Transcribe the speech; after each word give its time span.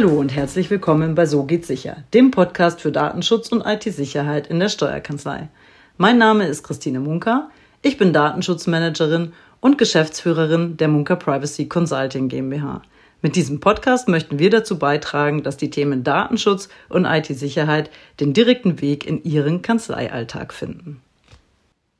Hallo 0.00 0.18
und 0.18 0.34
herzlich 0.34 0.70
willkommen 0.70 1.14
bei 1.14 1.26
So 1.26 1.44
geht 1.44 1.66
sicher, 1.66 2.04
dem 2.14 2.30
Podcast 2.30 2.80
für 2.80 2.90
Datenschutz 2.90 3.48
und 3.48 3.66
IT-Sicherheit 3.66 4.46
in 4.46 4.58
der 4.58 4.70
Steuerkanzlei. 4.70 5.50
Mein 5.98 6.16
Name 6.16 6.46
ist 6.46 6.62
Christine 6.62 7.00
Munker, 7.00 7.50
ich 7.82 7.98
bin 7.98 8.14
Datenschutzmanagerin 8.14 9.34
und 9.60 9.76
Geschäftsführerin 9.76 10.78
der 10.78 10.88
Munker 10.88 11.16
Privacy 11.16 11.68
Consulting 11.68 12.30
GmbH. 12.30 12.80
Mit 13.20 13.36
diesem 13.36 13.60
Podcast 13.60 14.08
möchten 14.08 14.38
wir 14.38 14.48
dazu 14.48 14.78
beitragen, 14.78 15.42
dass 15.42 15.58
die 15.58 15.68
Themen 15.68 16.02
Datenschutz 16.02 16.70
und 16.88 17.04
IT-Sicherheit 17.04 17.90
den 18.20 18.32
direkten 18.32 18.80
Weg 18.80 19.06
in 19.06 19.22
Ihren 19.22 19.60
Kanzleialltag 19.60 20.54
finden. 20.54 21.02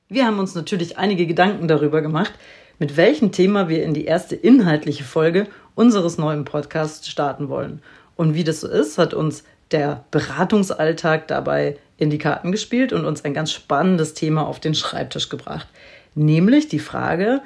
Wir 0.09 0.25
haben 0.25 0.39
uns 0.39 0.55
natürlich 0.55 0.97
einige 0.97 1.27
Gedanken 1.27 1.69
darüber 1.69 2.01
gemacht, 2.01 2.33
mit 2.81 2.97
welchem 2.97 3.31
Thema 3.31 3.69
wir 3.69 3.85
in 3.85 3.95
die 3.95 4.07
erste 4.07 4.35
inhaltliche 4.35 5.05
Folge 5.05 5.47
unseres 5.77 6.19
neuen 6.19 6.45
Podcasts 6.45 7.09
starten 7.09 7.49
wollen. 7.49 7.83
Und 8.17 8.35
wie 8.35 8.43
das 8.43 8.63
so 8.63 8.69
ist, 8.69 8.99
hat 8.99 9.15
uns 9.15 9.45
der 9.71 10.05
Beratungsalltag 10.11 11.29
dabei 11.29 11.77
in 11.99 12.11
die 12.11 12.19
Karten 12.19 12.51
gespielt 12.51 12.93
und 12.93 13.05
uns 13.05 13.25
ein 13.25 13.35
ganz 13.35 13.53
spannendes 13.53 14.15
Thema 14.15 14.47
auf 14.47 14.59
den 14.61 14.75
Schreibtisch 14.75 15.29
gebracht. 15.29 15.69
Nämlich 16.15 16.69
die 16.69 16.79
Frage, 16.79 17.43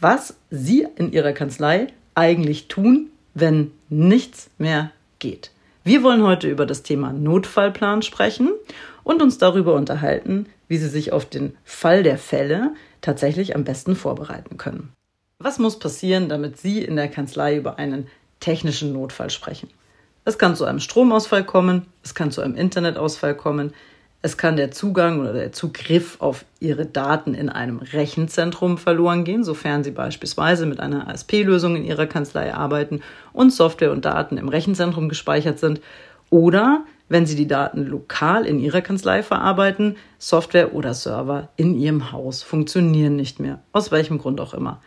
was 0.00 0.36
Sie 0.50 0.86
in 0.96 1.12
Ihrer 1.12 1.32
Kanzlei 1.32 1.88
eigentlich 2.14 2.68
tun, 2.68 3.10
wenn 3.34 3.72
nichts 3.88 4.50
mehr 4.56 4.92
geht. 5.18 5.50
Wir 5.82 6.04
wollen 6.04 6.22
heute 6.22 6.48
über 6.48 6.64
das 6.64 6.84
Thema 6.84 7.12
Notfallplan 7.12 8.02
sprechen 8.02 8.50
und 9.02 9.20
uns 9.20 9.38
darüber 9.38 9.74
unterhalten, 9.74 10.46
wie 10.68 10.78
Sie 10.78 10.88
sich 10.88 11.12
auf 11.12 11.24
den 11.24 11.56
Fall 11.64 12.04
der 12.04 12.18
Fälle 12.18 12.72
tatsächlich 13.00 13.54
am 13.54 13.64
besten 13.64 13.96
vorbereiten 13.96 14.56
können. 14.56 14.92
Was 15.38 15.58
muss 15.58 15.78
passieren, 15.78 16.28
damit 16.28 16.58
Sie 16.58 16.82
in 16.82 16.96
der 16.96 17.08
Kanzlei 17.08 17.56
über 17.56 17.78
einen 17.78 18.06
technischen 18.40 18.92
Notfall 18.92 19.30
sprechen? 19.30 19.68
Es 20.24 20.38
kann 20.38 20.56
zu 20.56 20.64
einem 20.64 20.80
Stromausfall 20.80 21.44
kommen, 21.44 21.86
es 22.02 22.14
kann 22.14 22.32
zu 22.32 22.40
einem 22.40 22.56
Internetausfall 22.56 23.36
kommen, 23.36 23.72
es 24.22 24.36
kann 24.36 24.56
der 24.56 24.72
Zugang 24.72 25.20
oder 25.20 25.32
der 25.32 25.52
Zugriff 25.52 26.20
auf 26.20 26.44
Ihre 26.58 26.84
Daten 26.84 27.34
in 27.34 27.48
einem 27.48 27.78
Rechenzentrum 27.78 28.76
verloren 28.76 29.22
gehen, 29.22 29.44
sofern 29.44 29.84
Sie 29.84 29.92
beispielsweise 29.92 30.66
mit 30.66 30.80
einer 30.80 31.06
ASP-Lösung 31.08 31.76
in 31.76 31.84
Ihrer 31.84 32.06
Kanzlei 32.06 32.52
arbeiten 32.52 33.02
und 33.32 33.52
Software 33.52 33.92
und 33.92 34.04
Daten 34.04 34.36
im 34.36 34.48
Rechenzentrum 34.48 35.08
gespeichert 35.08 35.60
sind. 35.60 35.80
Oder 36.28 36.84
wenn 37.08 37.26
Sie 37.26 37.36
die 37.36 37.46
Daten 37.46 37.86
lokal 37.86 38.46
in 38.46 38.58
Ihrer 38.58 38.80
Kanzlei 38.80 39.22
verarbeiten, 39.22 39.96
Software 40.18 40.74
oder 40.74 40.94
Server 40.94 41.50
in 41.56 41.78
Ihrem 41.78 42.12
Haus 42.12 42.42
funktionieren 42.42 43.16
nicht 43.16 43.40
mehr, 43.40 43.60
aus 43.72 43.92
welchem 43.92 44.18
Grund 44.18 44.40
auch 44.40 44.54
immer. 44.54 44.80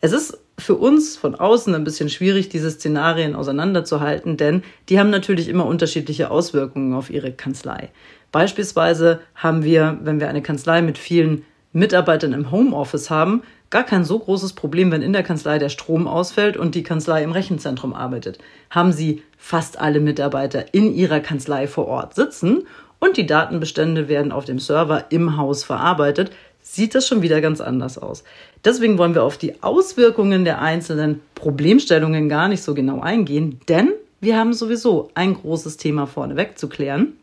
Es 0.00 0.12
ist 0.12 0.38
für 0.58 0.74
uns 0.74 1.16
von 1.16 1.34
außen 1.34 1.74
ein 1.74 1.84
bisschen 1.84 2.08
schwierig, 2.08 2.48
diese 2.48 2.70
Szenarien 2.70 3.34
auseinanderzuhalten, 3.34 4.36
denn 4.36 4.62
die 4.88 4.98
haben 4.98 5.10
natürlich 5.10 5.48
immer 5.48 5.66
unterschiedliche 5.66 6.30
Auswirkungen 6.30 6.94
auf 6.94 7.08
Ihre 7.08 7.32
Kanzlei. 7.32 7.90
Beispielsweise 8.32 9.20
haben 9.34 9.62
wir, 9.62 9.98
wenn 10.02 10.20
wir 10.20 10.28
eine 10.28 10.42
Kanzlei 10.42 10.82
mit 10.82 10.98
vielen 10.98 11.44
Mitarbeitern 11.72 12.32
im 12.32 12.50
Homeoffice 12.50 13.10
haben, 13.10 13.42
gar 13.70 13.84
kein 13.84 14.04
so 14.04 14.18
großes 14.18 14.52
Problem, 14.52 14.90
wenn 14.90 15.02
in 15.02 15.12
der 15.12 15.22
Kanzlei 15.22 15.58
der 15.58 15.70
Strom 15.70 16.06
ausfällt 16.06 16.56
und 16.56 16.74
die 16.74 16.82
Kanzlei 16.82 17.22
im 17.22 17.32
Rechenzentrum 17.32 17.94
arbeitet. 17.94 18.38
Haben 18.70 18.92
Sie 18.92 19.22
fast 19.42 19.80
alle 19.80 20.00
Mitarbeiter 20.00 20.72
in 20.72 20.94
Ihrer 20.94 21.20
Kanzlei 21.20 21.66
vor 21.66 21.86
Ort 21.88 22.14
sitzen 22.14 22.66
und 22.98 23.16
die 23.16 23.26
Datenbestände 23.26 24.08
werden 24.08 24.32
auf 24.32 24.44
dem 24.44 24.58
Server 24.58 25.06
im 25.10 25.36
Haus 25.36 25.64
verarbeitet, 25.64 26.30
sieht 26.60 26.94
das 26.94 27.08
schon 27.08 27.22
wieder 27.22 27.40
ganz 27.40 27.60
anders 27.60 27.98
aus. 27.98 28.22
Deswegen 28.64 28.98
wollen 28.98 29.14
wir 29.14 29.24
auf 29.24 29.38
die 29.38 29.62
Auswirkungen 29.62 30.44
der 30.44 30.62
einzelnen 30.62 31.20
Problemstellungen 31.34 32.28
gar 32.28 32.48
nicht 32.48 32.62
so 32.62 32.74
genau 32.74 33.00
eingehen, 33.00 33.60
denn 33.68 33.92
wir 34.20 34.38
haben 34.38 34.52
sowieso 34.52 35.10
ein 35.14 35.34
großes 35.34 35.76
Thema 35.76 36.06
vorneweg 36.06 36.56
zu 36.56 36.68
klären 36.68 37.14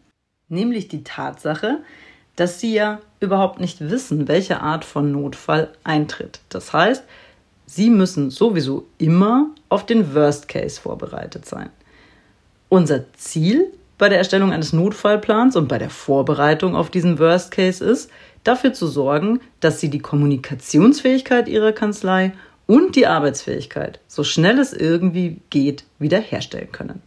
nämlich 0.49 0.87
die 0.87 1.03
Tatsache, 1.03 1.79
dass 2.35 2.59
sie 2.59 2.73
ja 2.73 2.99
überhaupt 3.19 3.59
nicht 3.59 3.89
wissen, 3.89 4.27
welche 4.27 4.61
Art 4.61 4.85
von 4.85 5.11
Notfall 5.11 5.71
eintritt. 5.83 6.41
Das 6.49 6.73
heißt, 6.73 7.03
sie 7.65 7.89
müssen 7.89 8.29
sowieso 8.29 8.87
immer 8.97 9.49
auf 9.69 9.85
den 9.85 10.13
Worst 10.15 10.47
Case 10.47 10.79
vorbereitet 10.79 11.45
sein. 11.45 11.69
Unser 12.69 13.11
Ziel 13.13 13.73
bei 13.97 14.09
der 14.09 14.19
Erstellung 14.19 14.53
eines 14.53 14.73
Notfallplans 14.73 15.55
und 15.55 15.67
bei 15.67 15.79
der 15.79 15.89
Vorbereitung 15.89 16.75
auf 16.75 16.91
diesen 16.91 17.17
Worst 17.17 17.49
Case 17.49 17.83
ist, 17.83 18.11
dafür 18.43 18.73
zu 18.73 18.85
sorgen, 18.85 19.41
dass 19.59 19.79
sie 19.79 19.89
die 19.89 19.99
Kommunikationsfähigkeit 19.99 21.47
ihrer 21.47 21.71
Kanzlei 21.71 22.31
und 22.67 22.95
die 22.95 23.07
Arbeitsfähigkeit 23.07 23.99
so 24.07 24.23
schnell 24.23 24.59
es 24.59 24.73
irgendwie 24.73 25.41
geht 25.49 25.83
wiederherstellen 25.97 26.71
können. 26.71 27.01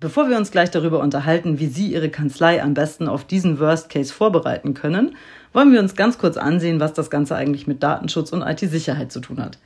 Bevor 0.00 0.30
wir 0.30 0.38
uns 0.38 0.50
gleich 0.50 0.70
darüber 0.70 0.98
unterhalten, 0.98 1.60
wie 1.60 1.68
Sie 1.68 1.92
Ihre 1.92 2.08
Kanzlei 2.08 2.60
am 2.60 2.74
besten 2.74 3.06
auf 3.06 3.24
diesen 3.24 3.60
Worst 3.60 3.88
Case 3.88 4.12
vorbereiten 4.12 4.74
können, 4.74 5.14
wollen 5.52 5.72
wir 5.72 5.78
uns 5.78 5.94
ganz 5.94 6.18
kurz 6.18 6.36
ansehen, 6.36 6.80
was 6.80 6.92
das 6.92 7.08
Ganze 7.08 7.36
eigentlich 7.36 7.68
mit 7.68 7.84
Datenschutz 7.84 8.32
und 8.32 8.42
IT-Sicherheit 8.42 9.12
zu 9.12 9.20
tun 9.20 9.40
hat. 9.40 9.58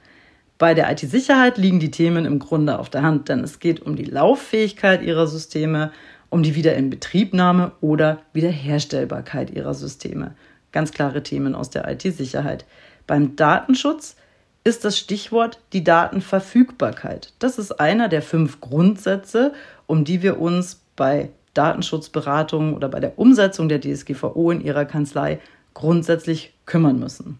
Bei 0.58 0.72
der 0.72 0.90
IT-Sicherheit 0.90 1.58
liegen 1.58 1.80
die 1.80 1.90
Themen 1.90 2.24
im 2.24 2.38
Grunde 2.38 2.78
auf 2.78 2.88
der 2.88 3.02
Hand, 3.02 3.28
denn 3.28 3.40
es 3.40 3.58
geht 3.58 3.82
um 3.82 3.94
die 3.94 4.04
Lauffähigkeit 4.04 5.02
Ihrer 5.02 5.26
Systeme, 5.26 5.92
um 6.30 6.42
die 6.42 6.54
Wiederinbetriebnahme 6.54 7.72
oder 7.82 8.22
Wiederherstellbarkeit 8.32 9.50
Ihrer 9.50 9.74
Systeme. 9.74 10.34
Ganz 10.72 10.92
klare 10.92 11.22
Themen 11.22 11.54
aus 11.54 11.68
der 11.68 11.86
IT-Sicherheit. 11.90 12.64
Beim 13.06 13.36
Datenschutz 13.36 14.16
ist 14.64 14.84
das 14.86 14.98
Stichwort 14.98 15.60
die 15.74 15.84
Datenverfügbarkeit. 15.84 17.34
Das 17.38 17.58
ist 17.58 17.78
einer 17.78 18.08
der 18.08 18.22
fünf 18.22 18.60
Grundsätze, 18.62 19.52
um 19.86 20.04
die 20.04 20.22
wir 20.22 20.40
uns 20.40 20.80
bei 20.96 21.30
Datenschutzberatungen 21.52 22.74
oder 22.74 22.88
bei 22.88 23.00
der 23.00 23.18
Umsetzung 23.18 23.68
der 23.68 23.80
DSGVO 23.80 24.50
in 24.50 24.62
Ihrer 24.62 24.86
Kanzlei 24.86 25.38
grundsätzlich 25.74 26.54
kümmern 26.64 26.98
müssen. 26.98 27.38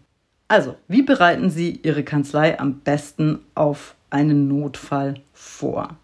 Also, 0.49 0.75
wie 0.87 1.01
bereiten 1.01 1.49
Sie 1.49 1.81
Ihre 1.83 2.03
Kanzlei 2.03 2.57
am 2.57 2.79
besten 2.79 3.39
auf 3.53 3.95
einen 4.09 4.47
Notfall 4.47 5.15
vor? 5.33 5.97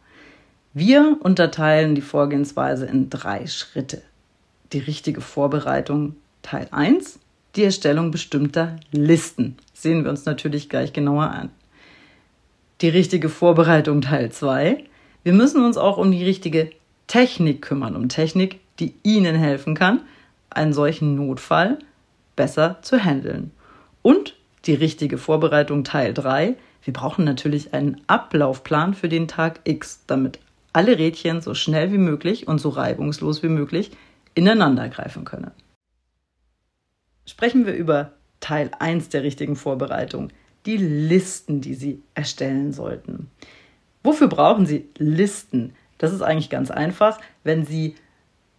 Wir 0.73 1.17
unterteilen 1.21 1.95
die 1.95 2.01
Vorgehensweise 2.01 2.85
in 2.85 3.09
drei 3.09 3.47
Schritte. 3.47 4.01
Die 4.73 4.79
richtige 4.79 5.21
Vorbereitung 5.21 6.15
Teil 6.41 6.67
1, 6.71 7.19
die 7.55 7.63
Erstellung 7.63 8.11
bestimmter 8.11 8.75
Listen. 8.91 9.55
Sehen 9.73 10.03
wir 10.03 10.09
uns 10.09 10.25
natürlich 10.25 10.67
gleich 10.67 10.91
genauer 10.91 11.29
an. 11.29 11.49
Die 12.81 12.89
richtige 12.89 13.29
Vorbereitung 13.29 14.01
Teil 14.01 14.31
2, 14.31 14.83
wir 15.23 15.33
müssen 15.33 15.63
uns 15.63 15.77
auch 15.77 15.97
um 15.97 16.11
die 16.11 16.25
richtige 16.25 16.71
Technik 17.07 17.61
kümmern, 17.61 17.95
um 17.95 18.09
Technik, 18.09 18.59
die 18.79 18.95
Ihnen 19.03 19.35
helfen 19.35 19.73
kann, 19.73 20.01
einen 20.49 20.73
solchen 20.73 21.15
Notfall 21.15 21.79
besser 22.35 22.79
zu 22.81 23.01
handeln. 23.01 23.51
Und 24.03 24.35
die 24.65 24.75
richtige 24.75 25.17
Vorbereitung 25.17 25.83
Teil 25.83 26.13
3. 26.13 26.55
Wir 26.83 26.93
brauchen 26.93 27.25
natürlich 27.25 27.73
einen 27.73 28.01
Ablaufplan 28.07 28.93
für 28.93 29.09
den 29.09 29.27
Tag 29.27 29.61
X, 29.63 30.03
damit 30.05 30.39
alle 30.73 30.99
Rädchen 30.99 31.41
so 31.41 31.55
schnell 31.55 31.91
wie 31.91 31.97
möglich 31.97 32.47
und 32.47 32.59
so 32.59 32.69
reibungslos 32.69 33.41
wie 33.41 33.49
möglich 33.49 33.91
ineinander 34.35 34.89
greifen 34.89 35.25
können. 35.25 35.51
Sprechen 37.25 37.65
wir 37.65 37.73
über 37.73 38.11
Teil 38.39 38.71
1 38.77 39.09
der 39.09 39.23
richtigen 39.23 39.55
Vorbereitung, 39.55 40.29
die 40.65 40.77
Listen, 40.77 41.61
die 41.61 41.73
Sie 41.73 42.01
erstellen 42.15 42.73
sollten. 42.73 43.29
Wofür 44.03 44.27
brauchen 44.27 44.65
Sie 44.65 44.89
Listen? 44.97 45.73
Das 45.97 46.11
ist 46.11 46.21
eigentlich 46.21 46.49
ganz 46.49 46.71
einfach. 46.71 47.19
Wenn 47.43 47.65
Sie 47.65 47.95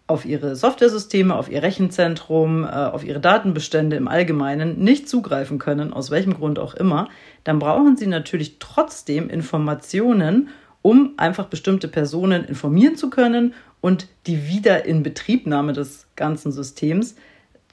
auf 0.07 0.25
Ihre 0.25 0.55
Softwaresysteme, 0.55 1.35
auf 1.35 1.51
Ihr 1.51 1.63
Rechenzentrum, 1.63 2.65
äh, 2.65 2.69
auf 2.69 3.05
Ihre 3.05 3.21
Datenbestände 3.21 3.97
im 3.97 4.09
Allgemeinen 4.09 4.79
nicht 4.79 5.09
zugreifen 5.09 5.59
können, 5.59 5.93
aus 5.93 6.11
welchem 6.11 6.35
Grund 6.35 6.59
auch 6.59 6.75
immer, 6.75 7.09
dann 7.45 7.59
brauchen 7.59 7.97
Sie 7.97 8.07
natürlich 8.07 8.59
trotzdem 8.59 9.31
Informationen, 9.31 10.49
um 10.83 11.15
einfach 11.17 11.47
bestimmte 11.47 11.89
Personen 11.89 12.45
informieren 12.45 12.97
zu 12.97 13.09
können 13.09 13.55
und 13.81 14.07
die 14.27 14.47
Wiederinbetriebnahme 14.49 15.73
des 15.73 16.07
ganzen 16.17 16.53
Systems 16.53 17.17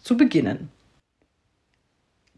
zu 0.02 0.16
beginnen. 0.16 0.70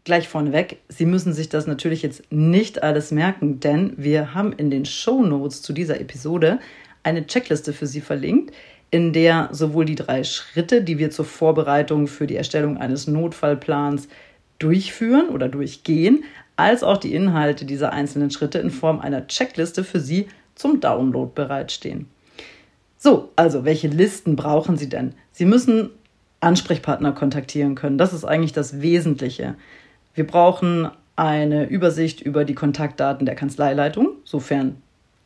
Gleich 0.02 0.28
vorneweg, 0.28 0.82
Sie 0.88 1.06
müssen 1.06 1.32
sich 1.32 1.48
das 1.48 1.66
natürlich 1.66 2.02
jetzt 2.02 2.30
nicht 2.30 2.82
alles 2.82 3.10
merken, 3.10 3.60
denn 3.60 3.94
wir 3.96 4.34
haben 4.34 4.52
in 4.52 4.70
den 4.70 4.84
Show 4.84 5.22
Notes 5.22 5.62
zu 5.62 5.72
dieser 5.72 6.00
Episode 6.00 6.58
eine 7.04 7.26
Checkliste 7.26 7.72
für 7.72 7.86
Sie 7.86 8.00
verlinkt, 8.00 8.52
in 8.94 9.12
der 9.12 9.48
sowohl 9.50 9.86
die 9.86 9.96
drei 9.96 10.22
Schritte, 10.22 10.80
die 10.80 10.98
wir 10.98 11.10
zur 11.10 11.24
Vorbereitung 11.24 12.06
für 12.06 12.28
die 12.28 12.36
Erstellung 12.36 12.78
eines 12.78 13.08
Notfallplans 13.08 14.06
durchführen 14.60 15.30
oder 15.30 15.48
durchgehen, 15.48 16.22
als 16.54 16.84
auch 16.84 16.98
die 16.98 17.12
Inhalte 17.12 17.64
dieser 17.64 17.92
einzelnen 17.92 18.30
Schritte 18.30 18.60
in 18.60 18.70
Form 18.70 19.00
einer 19.00 19.26
Checkliste 19.26 19.82
für 19.82 19.98
Sie 19.98 20.28
zum 20.54 20.78
Download 20.78 21.32
bereitstehen. 21.34 22.06
So, 22.96 23.30
also 23.34 23.64
welche 23.64 23.88
Listen 23.88 24.36
brauchen 24.36 24.76
Sie 24.76 24.88
denn? 24.88 25.14
Sie 25.32 25.44
müssen 25.44 25.90
Ansprechpartner 26.38 27.10
kontaktieren 27.10 27.74
können. 27.74 27.98
Das 27.98 28.12
ist 28.12 28.24
eigentlich 28.24 28.52
das 28.52 28.80
Wesentliche. 28.80 29.56
Wir 30.14 30.24
brauchen 30.24 30.88
eine 31.16 31.68
Übersicht 31.68 32.20
über 32.20 32.44
die 32.44 32.54
Kontaktdaten 32.54 33.26
der 33.26 33.34
Kanzleileitung, 33.34 34.10
sofern 34.22 34.76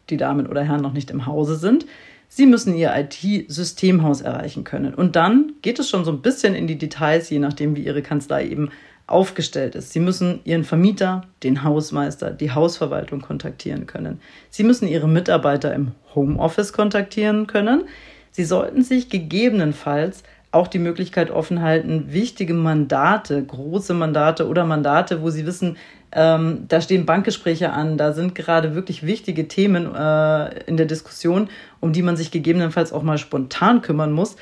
die 0.08 0.16
Damen 0.16 0.46
oder 0.46 0.62
Herren 0.62 0.80
noch 0.80 0.94
nicht 0.94 1.10
im 1.10 1.26
Hause 1.26 1.56
sind. 1.56 1.84
Sie 2.28 2.46
müssen 2.46 2.76
Ihr 2.76 2.94
IT-Systemhaus 2.94 4.20
erreichen 4.20 4.64
können. 4.64 4.94
Und 4.94 5.16
dann 5.16 5.54
geht 5.62 5.78
es 5.78 5.88
schon 5.88 6.04
so 6.04 6.12
ein 6.12 6.22
bisschen 6.22 6.54
in 6.54 6.66
die 6.66 6.78
Details, 6.78 7.30
je 7.30 7.38
nachdem, 7.38 7.74
wie 7.74 7.84
Ihre 7.84 8.02
Kanzlei 8.02 8.46
eben 8.46 8.70
aufgestellt 9.06 9.74
ist. 9.74 9.92
Sie 9.92 10.00
müssen 10.00 10.40
Ihren 10.44 10.64
Vermieter, 10.64 11.22
den 11.42 11.64
Hausmeister, 11.64 12.30
die 12.30 12.52
Hausverwaltung 12.52 13.22
kontaktieren 13.22 13.86
können. 13.86 14.20
Sie 14.50 14.62
müssen 14.62 14.86
Ihre 14.86 15.08
Mitarbeiter 15.08 15.74
im 15.74 15.92
Homeoffice 16.14 16.72
kontaktieren 16.72 17.46
können. 17.46 17.84
Sie 18.30 18.44
sollten 18.44 18.82
sich 18.82 19.08
gegebenenfalls 19.08 20.22
auch 20.50 20.66
die 20.66 20.78
Möglichkeit 20.78 21.30
offen 21.30 21.62
halten, 21.62 22.06
wichtige 22.12 22.54
Mandate, 22.54 23.42
große 23.44 23.92
Mandate 23.94 24.48
oder 24.48 24.64
Mandate, 24.64 25.22
wo 25.22 25.30
Sie 25.30 25.46
wissen, 25.46 25.76
ähm, 26.10 26.64
da 26.68 26.80
stehen 26.80 27.04
Bankgespräche 27.04 27.70
an, 27.70 27.98
da 27.98 28.12
sind 28.12 28.34
gerade 28.34 28.74
wirklich 28.74 29.04
wichtige 29.04 29.46
Themen 29.46 29.94
äh, 29.94 30.62
in 30.64 30.78
der 30.78 30.86
Diskussion, 30.86 31.48
um 31.80 31.92
die 31.92 32.02
man 32.02 32.16
sich 32.16 32.30
gegebenenfalls 32.30 32.92
auch 32.92 33.02
mal 33.02 33.18
spontan 33.18 33.82
kümmern 33.82 34.12
muss. 34.12 34.36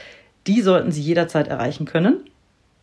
Die 0.46 0.62
sollten 0.62 0.92
Sie 0.92 1.02
jederzeit 1.02 1.48
erreichen 1.48 1.86
können. 1.86 2.20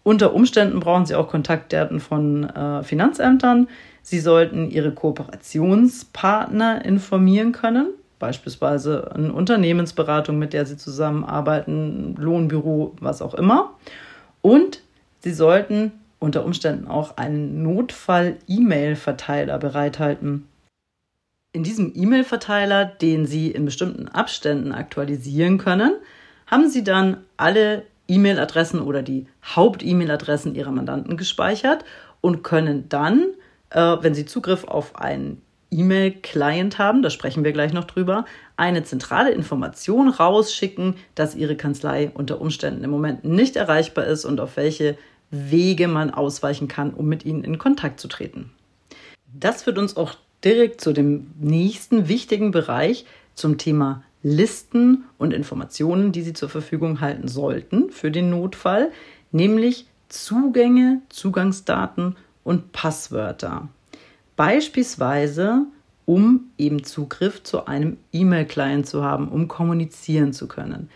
Unter 0.04 0.34
Umständen 0.34 0.81
brauchen 0.81 1.06
Sie 1.06 1.16
auch 1.16 1.30
Kontaktdaten 1.30 2.02
von 2.02 2.44
äh, 2.50 2.84
Finanzämtern. 2.84 3.70
Sie 4.02 4.20
sollten 4.20 4.70
Ihre 4.70 4.92
Kooperationspartner 4.92 6.84
informieren 6.84 7.54
können, 7.54 7.88
beispielsweise 8.24 9.12
eine 9.14 9.34
Unternehmensberatung, 9.34 10.40
mit 10.40 10.54
der 10.54 10.66
Sie 10.66 10.78
zusammenarbeiten, 10.78 12.16
Lohnbüro, 12.18 12.96
was 13.02 13.22
auch 13.22 13.34
immer. 13.34 13.72
Und 14.42 14.81
Sie 15.20 15.34
sollten 15.34 15.92
unter 16.20 16.46
Umständen 16.46 16.88
auch 16.88 17.18
einen 17.18 17.64
Notfall-E-Mail-Verteiler 17.64 19.58
bereithalten. 19.60 20.48
In 21.52 21.64
diesem 21.64 21.92
E-Mail-Verteiler, 21.94 22.86
den 22.86 23.25
Sie 23.25 23.52
in 23.52 23.66
bestimmten 23.66 24.08
Abständen 24.08 24.72
aktualisieren 24.72 25.58
können, 25.58 25.92
haben 26.48 26.70
Sie 26.70 26.86
dann 26.86 27.25
alle 27.36 27.84
E-Mail-Adressen 28.08 28.80
oder 28.80 29.02
die 29.02 29.28
Haupt-E-Mail-Adressen 29.54 30.56
Ihrer 30.56 30.72
Mandanten 30.72 31.18
gespeichert 31.18 31.84
und 32.22 32.42
können 32.42 32.88
dann, 32.88 33.34
äh, 33.72 33.98
wenn 34.00 34.14
Sie 34.14 34.25
Zugriff 34.25 34.64
auf 34.64 34.96
einen 34.96 35.42
E-Mail-Client 35.80 36.78
haben, 36.78 37.02
da 37.02 37.10
sprechen 37.10 37.44
wir 37.44 37.52
gleich 37.52 37.74
noch 37.74 37.86
drüber, 37.86 38.25
eine 38.56 38.84
zentrale 38.84 39.31
Information 39.31 40.10
rausschicken, 40.10 40.96
dass 41.16 41.36
Ihre 41.36 41.56
Kanzlei 41.56 42.12
unter 42.14 42.40
Umständen 42.40 42.84
im 42.84 42.92
Moment 42.92 43.25
nicht 43.25 43.56
erreichbar 43.56 44.06
ist 44.06 44.25
und 44.25 44.40
auf 44.40 44.58
welche 44.58 44.98
Wege 45.31 45.88
man 45.88 46.12
ausweichen 46.12 46.68
kann, 46.68 46.94
um 46.94 47.08
mit 47.08 47.25
Ihnen 47.25 47.44
in 47.44 47.58
Kontakt 47.58 48.00
zu 48.00 48.08
treten. 48.08 48.52
Das 49.34 49.64
führt 49.64 49.78
uns 49.80 49.98
auch 49.98 50.14
direkt 50.44 50.81
zu 50.81 50.94
dem 50.94 51.31
nächsten 51.40 52.08
wichtigen 52.08 52.52
Bereich 52.52 53.06
zum 53.34 53.58
Thema 53.58 54.04
Listen 54.22 55.06
und 55.18 55.34
Informationen, 55.34 56.12
die 56.12 56.22
Sie 56.22 56.34
zur 56.34 56.50
Verfügung 56.50 57.02
halten 57.02 57.28
sollten 57.28 57.90
für 57.90 58.12
den 58.12 58.30
Notfall, 58.30 58.92
nämlich 59.31 59.88
Zugänge, 60.08 61.02
Zugangsdaten 61.10 62.16
und 62.44 62.72
Passwörter. 62.72 63.68
Beispielsweise, 64.36 65.66
um 66.06 66.52
eben 66.58 66.84
Zugriff 66.84 67.44
zu 67.44 67.66
einem 67.66 67.98
E-Mail-Client 68.12 68.88
zu 68.88 69.04
haben, 69.04 69.30
um 69.30 69.48
kommunizieren 69.48 70.34
zu 70.34 70.48
können. 70.48 70.90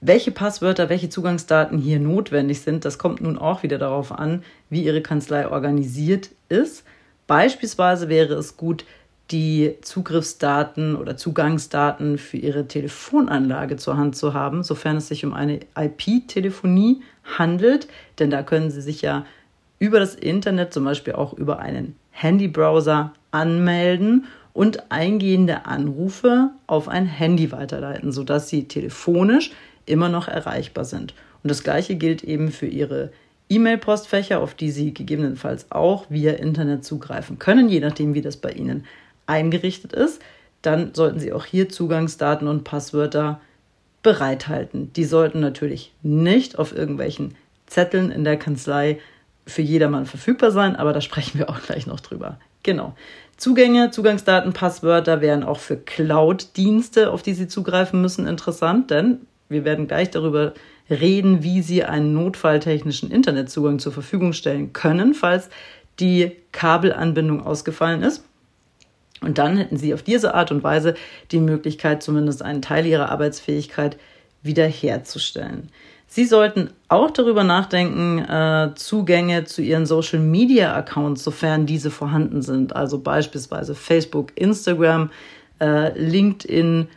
Welche 0.00 0.32
Passwörter, 0.32 0.88
welche 0.88 1.10
Zugangsdaten 1.10 1.78
hier 1.78 2.00
notwendig 2.00 2.62
sind, 2.62 2.84
das 2.84 2.98
kommt 2.98 3.20
nun 3.20 3.38
auch 3.38 3.62
wieder 3.62 3.78
darauf 3.78 4.10
an, 4.10 4.42
wie 4.68 4.82
Ihre 4.82 5.00
Kanzlei 5.00 5.48
organisiert 5.48 6.30
ist. 6.48 6.84
Beispielsweise 7.28 8.08
wäre 8.08 8.34
es 8.34 8.56
gut, 8.56 8.84
die 9.30 9.76
Zugriffsdaten 9.80 10.96
oder 10.96 11.16
Zugangsdaten 11.16 12.18
für 12.18 12.36
Ihre 12.36 12.66
Telefonanlage 12.66 13.76
zur 13.76 13.96
Hand 13.96 14.16
zu 14.16 14.34
haben, 14.34 14.64
sofern 14.64 14.96
es 14.96 15.08
sich 15.08 15.24
um 15.24 15.32
eine 15.32 15.60
IP-Telefonie 15.78 17.02
handelt. 17.38 17.86
Denn 18.18 18.30
da 18.30 18.42
können 18.42 18.72
Sie 18.72 18.82
sich 18.82 19.02
ja 19.02 19.24
über 19.78 20.00
das 20.00 20.16
Internet, 20.16 20.72
zum 20.72 20.84
Beispiel 20.84 21.14
auch 21.14 21.32
über 21.32 21.60
einen 21.60 21.94
Handybrowser, 22.12 23.12
anmelden 23.32 24.26
und 24.52 24.92
eingehende 24.92 25.66
Anrufe 25.66 26.50
auf 26.66 26.88
ein 26.88 27.06
Handy 27.06 27.50
weiterleiten, 27.50 28.12
sodass 28.12 28.48
Sie 28.48 28.68
telefonisch 28.68 29.50
immer 29.86 30.08
noch 30.08 30.28
erreichbar 30.28 30.84
sind. 30.84 31.14
Und 31.42 31.50
das 31.50 31.64
Gleiche 31.64 31.96
gilt 31.96 32.22
eben 32.22 32.52
für 32.52 32.66
Ihre 32.66 33.10
E-Mail-Postfächer, 33.48 34.40
auf 34.40 34.54
die 34.54 34.70
Sie 34.70 34.94
gegebenenfalls 34.94 35.66
auch 35.70 36.06
via 36.08 36.32
Internet 36.34 36.84
zugreifen 36.84 37.38
können, 37.38 37.68
je 37.68 37.80
nachdem, 37.80 38.14
wie 38.14 38.22
das 38.22 38.36
bei 38.36 38.50
Ihnen 38.52 38.84
eingerichtet 39.26 39.92
ist, 39.92 40.22
dann 40.62 40.94
sollten 40.94 41.18
Sie 41.18 41.32
auch 41.32 41.44
hier 41.44 41.68
Zugangsdaten 41.68 42.46
und 42.46 42.64
Passwörter 42.64 43.40
bereithalten. 44.02 44.92
Die 44.94 45.04
sollten 45.04 45.40
natürlich 45.40 45.92
nicht 46.02 46.58
auf 46.58 46.74
irgendwelchen 46.74 47.34
Zetteln 47.66 48.10
in 48.10 48.24
der 48.24 48.36
Kanzlei 48.36 48.98
für 49.46 49.62
jedermann 49.62 50.06
verfügbar 50.06 50.50
sein, 50.50 50.76
aber 50.76 50.92
da 50.92 51.00
sprechen 51.00 51.38
wir 51.38 51.50
auch 51.50 51.60
gleich 51.60 51.86
noch 51.86 52.00
drüber. 52.00 52.38
Genau. 52.62 52.94
Zugänge, 53.36 53.90
Zugangsdaten, 53.90 54.52
Passwörter 54.52 55.20
wären 55.20 55.42
auch 55.42 55.58
für 55.58 55.76
Cloud-Dienste, 55.76 57.10
auf 57.10 57.22
die 57.22 57.34
Sie 57.34 57.48
zugreifen 57.48 58.00
müssen, 58.00 58.26
interessant, 58.26 58.90
denn 58.90 59.26
wir 59.48 59.64
werden 59.64 59.88
gleich 59.88 60.10
darüber 60.10 60.54
reden, 60.88 61.42
wie 61.42 61.62
Sie 61.62 61.82
einen 61.82 62.12
notfalltechnischen 62.12 63.10
Internetzugang 63.10 63.78
zur 63.78 63.92
Verfügung 63.92 64.32
stellen 64.32 64.72
können, 64.72 65.14
falls 65.14 65.48
die 65.98 66.32
Kabelanbindung 66.52 67.44
ausgefallen 67.44 68.02
ist. 68.02 68.24
Und 69.20 69.38
dann 69.38 69.56
hätten 69.56 69.76
sie 69.76 69.94
auf 69.94 70.02
diese 70.02 70.34
Art 70.34 70.50
und 70.50 70.64
Weise 70.64 70.94
die 71.30 71.38
Möglichkeit, 71.38 72.02
zumindest 72.02 72.42
einen 72.42 72.62
Teil 72.62 72.86
ihrer 72.86 73.10
Arbeitsfähigkeit 73.10 73.96
wiederherzustellen. 74.42 75.70
Sie 76.14 76.26
sollten 76.26 76.68
auch 76.88 77.10
darüber 77.10 77.42
nachdenken, 77.42 78.18
äh, 78.18 78.74
Zugänge 78.74 79.44
zu 79.44 79.62
Ihren 79.62 79.86
Social 79.86 80.18
Media 80.18 80.76
Accounts, 80.76 81.24
sofern 81.24 81.64
diese 81.64 81.90
vorhanden 81.90 82.42
sind, 82.42 82.76
also 82.76 82.98
beispielsweise 82.98 83.74
Facebook, 83.74 84.30
Instagram, 84.34 85.08
äh, 85.58 85.98
LinkedIn, 85.98 86.88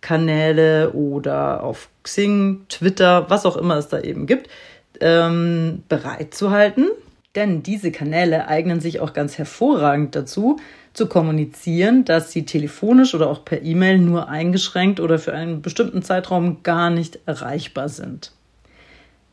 Kanäle 0.00 0.92
oder 0.92 1.62
auf 1.62 1.90
Xing, 2.02 2.64
Twitter, 2.70 3.28
was 3.28 3.44
auch 3.44 3.58
immer 3.58 3.76
es 3.76 3.88
da 3.88 4.00
eben 4.00 4.24
gibt, 4.24 4.48
ähm, 5.02 5.82
bereitzuhalten. 5.90 6.88
Denn 7.34 7.62
diese 7.62 7.92
Kanäle 7.92 8.48
eignen 8.48 8.80
sich 8.80 9.00
auch 9.00 9.12
ganz 9.12 9.36
hervorragend 9.36 10.16
dazu, 10.16 10.56
zu 10.94 11.08
kommunizieren, 11.08 12.06
dass 12.06 12.32
sie 12.32 12.46
telefonisch 12.46 13.14
oder 13.14 13.28
auch 13.28 13.44
per 13.44 13.60
E-Mail 13.60 13.98
nur 13.98 14.30
eingeschränkt 14.30 14.98
oder 14.98 15.18
für 15.18 15.34
einen 15.34 15.60
bestimmten 15.60 16.00
Zeitraum 16.00 16.62
gar 16.62 16.88
nicht 16.88 17.18
erreichbar 17.26 17.90
sind. 17.90 18.32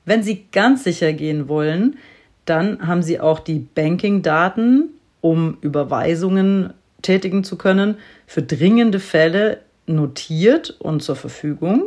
Wenn 0.10 0.24
Sie 0.24 0.48
ganz 0.52 0.86
sicher 0.86 1.14
gehen 1.14 1.48
wollen, 1.50 2.00
dann 2.46 2.88
haben 2.88 3.04
Sie 3.04 3.20
auch 3.20 3.38
die 3.38 3.60
Banking-Daten, 3.60 4.90
um 5.22 5.60
Überweisungen 5.62 6.74
tätigen 7.04 7.44
zu 7.44 7.60
können, 7.60 7.96
für 8.26 8.42
dringende 8.42 9.00
Fälle 9.00 9.60
notiert 9.86 10.72
und 10.80 11.04
zur 11.04 11.16
Verfügung. 11.16 11.84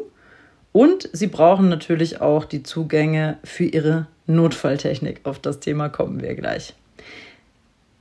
Und 0.71 1.11
Sie 1.13 1.27
brauchen 1.27 1.69
natürlich 1.69 2.21
auch 2.21 2.45
die 2.45 2.63
Zugänge 2.63 3.39
für 3.43 3.65
Ihre 3.65 4.07
Notfalltechnik. 4.29 5.23
Auf 5.25 5.41
das 5.41 5.59
Thema 5.59 5.89
kommen 5.89 6.23
wir 6.23 6.37
gleich. 6.37 6.75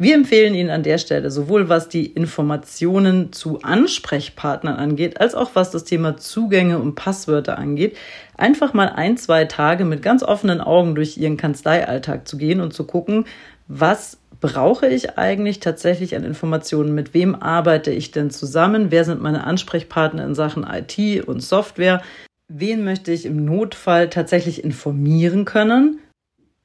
Wir 0.01 0.15
empfehlen 0.15 0.55
Ihnen 0.55 0.71
an 0.71 0.81
der 0.81 0.97
Stelle, 0.97 1.29
sowohl 1.29 1.69
was 1.69 1.87
die 1.87 2.07
Informationen 2.07 3.31
zu 3.33 3.61
Ansprechpartnern 3.61 4.75
angeht, 4.75 5.21
als 5.21 5.35
auch 5.35 5.51
was 5.53 5.69
das 5.69 5.83
Thema 5.83 6.17
Zugänge 6.17 6.79
und 6.79 6.95
Passwörter 6.95 7.59
angeht, 7.59 7.95
einfach 8.35 8.73
mal 8.73 8.87
ein, 8.89 9.15
zwei 9.17 9.45
Tage 9.45 9.85
mit 9.85 10.01
ganz 10.01 10.23
offenen 10.23 10.59
Augen 10.59 10.95
durch 10.95 11.19
Ihren 11.19 11.37
Kanzleialltag 11.37 12.27
zu 12.27 12.37
gehen 12.37 12.61
und 12.61 12.73
zu 12.73 12.85
gucken, 12.85 13.25
was 13.67 14.17
brauche 14.39 14.87
ich 14.87 15.19
eigentlich 15.19 15.59
tatsächlich 15.59 16.15
an 16.15 16.23
Informationen? 16.23 16.95
Mit 16.95 17.13
wem 17.13 17.35
arbeite 17.35 17.91
ich 17.91 18.09
denn 18.09 18.31
zusammen? 18.31 18.87
Wer 18.89 19.05
sind 19.05 19.21
meine 19.21 19.43
Ansprechpartner 19.43 20.25
in 20.25 20.33
Sachen 20.33 20.63
IT 20.65 21.27
und 21.27 21.41
Software? 21.41 22.01
Wen 22.47 22.83
möchte 22.83 23.11
ich 23.11 23.27
im 23.27 23.45
Notfall 23.45 24.09
tatsächlich 24.09 24.63
informieren 24.63 25.45
können? 25.45 25.99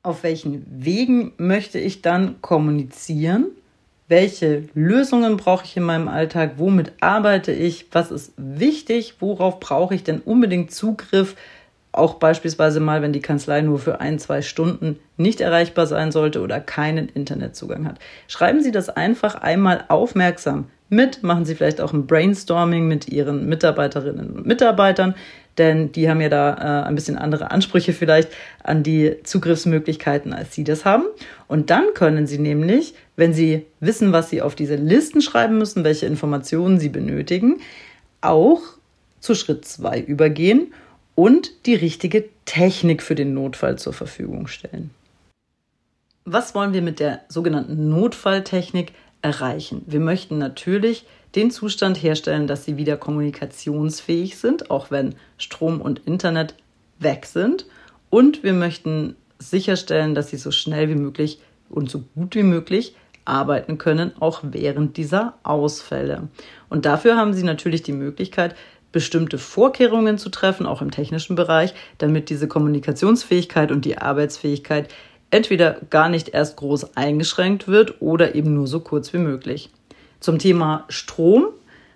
Auf 0.06 0.22
welchen 0.22 0.64
Wegen 0.70 1.32
möchte 1.36 1.78
ich 1.78 2.00
dann 2.00 2.40
kommunizieren, 2.40 3.46
welche 4.08 4.62
Lösungen 4.74 5.36
brauche 5.36 5.64
ich 5.64 5.76
in 5.76 5.82
meinem 5.82 6.06
Alltag, 6.06 6.52
womit 6.58 6.92
arbeite 7.00 7.50
ich, 7.50 7.86
was 7.90 8.12
ist 8.12 8.32
wichtig, 8.36 9.16
worauf 9.18 9.58
brauche 9.58 9.96
ich 9.96 10.04
denn 10.04 10.20
unbedingt 10.20 10.70
Zugriff, 10.70 11.34
auch 11.90 12.14
beispielsweise 12.14 12.78
mal, 12.78 13.02
wenn 13.02 13.12
die 13.12 13.20
Kanzlei 13.20 13.62
nur 13.62 13.80
für 13.80 14.00
ein, 14.00 14.18
zwei 14.20 14.42
Stunden 14.42 15.00
nicht 15.16 15.40
erreichbar 15.40 15.86
sein 15.86 16.12
sollte 16.12 16.40
oder 16.40 16.60
keinen 16.60 17.08
Internetzugang 17.08 17.86
hat. 17.86 17.98
Schreiben 18.28 18.62
Sie 18.62 18.70
das 18.70 18.88
einfach 18.90 19.34
einmal 19.34 19.86
aufmerksam 19.88 20.66
mit, 20.88 21.24
machen 21.24 21.44
Sie 21.44 21.56
vielleicht 21.56 21.80
auch 21.80 21.92
ein 21.92 22.06
Brainstorming 22.06 22.86
mit 22.86 23.08
Ihren 23.08 23.48
Mitarbeiterinnen 23.48 24.36
und 24.36 24.46
Mitarbeitern, 24.46 25.16
denn 25.58 25.92
die 25.92 26.08
haben 26.08 26.20
ja 26.20 26.28
da 26.28 26.54
äh, 26.54 26.86
ein 26.86 26.94
bisschen 26.94 27.16
andere 27.16 27.50
Ansprüche 27.50 27.92
vielleicht 27.92 28.30
an 28.62 28.82
die 28.82 29.16
Zugriffsmöglichkeiten, 29.22 30.32
als 30.32 30.54
Sie 30.54 30.64
das 30.64 30.84
haben. 30.84 31.04
Und 31.48 31.70
dann 31.70 31.94
können 31.94 32.26
Sie 32.26 32.38
nämlich, 32.38 32.94
wenn 33.16 33.32
Sie 33.32 33.66
wissen, 33.80 34.12
was 34.12 34.30
Sie 34.30 34.42
auf 34.42 34.54
diese 34.54 34.76
Listen 34.76 35.20
schreiben 35.20 35.58
müssen, 35.58 35.84
welche 35.84 36.06
Informationen 36.06 36.78
Sie 36.78 36.88
benötigen, 36.88 37.60
auch 38.20 38.60
zu 39.20 39.34
Schritt 39.34 39.64
2 39.64 40.00
übergehen 40.00 40.72
und 41.14 41.66
die 41.66 41.74
richtige 41.74 42.24
Technik 42.44 43.02
für 43.02 43.14
den 43.14 43.34
Notfall 43.34 43.78
zur 43.78 43.92
Verfügung 43.92 44.46
stellen. 44.46 44.90
Was 46.24 46.54
wollen 46.54 46.72
wir 46.72 46.82
mit 46.82 47.00
der 47.00 47.20
sogenannten 47.28 47.88
Notfalltechnik 47.88 48.92
erreichen? 49.26 49.82
Wir 49.86 50.00
möchten 50.00 50.38
natürlich 50.38 51.04
den 51.34 51.50
Zustand 51.50 52.00
herstellen, 52.02 52.46
dass 52.46 52.64
sie 52.64 52.76
wieder 52.76 52.96
kommunikationsfähig 52.96 54.38
sind, 54.38 54.70
auch 54.70 54.90
wenn 54.90 55.16
Strom 55.36 55.80
und 55.80 56.00
Internet 56.06 56.54
weg 56.98 57.26
sind. 57.26 57.66
Und 58.08 58.42
wir 58.44 58.52
möchten 58.52 59.16
sicherstellen, 59.38 60.14
dass 60.14 60.30
sie 60.30 60.36
so 60.36 60.50
schnell 60.50 60.88
wie 60.88 60.94
möglich 60.94 61.40
und 61.68 61.90
so 61.90 62.04
gut 62.14 62.36
wie 62.36 62.44
möglich 62.44 62.94
arbeiten 63.24 63.76
können, 63.76 64.12
auch 64.20 64.40
während 64.44 64.96
dieser 64.96 65.34
Ausfälle. 65.42 66.28
Und 66.68 66.86
dafür 66.86 67.16
haben 67.16 67.34
Sie 67.34 67.42
natürlich 67.42 67.82
die 67.82 67.92
Möglichkeit, 67.92 68.54
bestimmte 68.92 69.36
Vorkehrungen 69.36 70.16
zu 70.16 70.30
treffen, 70.30 70.64
auch 70.64 70.80
im 70.80 70.92
technischen 70.92 71.34
Bereich, 71.34 71.74
damit 71.98 72.30
diese 72.30 72.46
Kommunikationsfähigkeit 72.46 73.72
und 73.72 73.84
die 73.84 73.98
Arbeitsfähigkeit 73.98 74.88
entweder 75.30 75.80
gar 75.90 76.08
nicht 76.08 76.28
erst 76.28 76.56
groß 76.56 76.96
eingeschränkt 76.96 77.68
wird 77.68 78.00
oder 78.00 78.34
eben 78.34 78.54
nur 78.54 78.66
so 78.66 78.80
kurz 78.80 79.12
wie 79.12 79.18
möglich. 79.18 79.70
Zum 80.20 80.38
Thema 80.38 80.84
Strom 80.88 81.48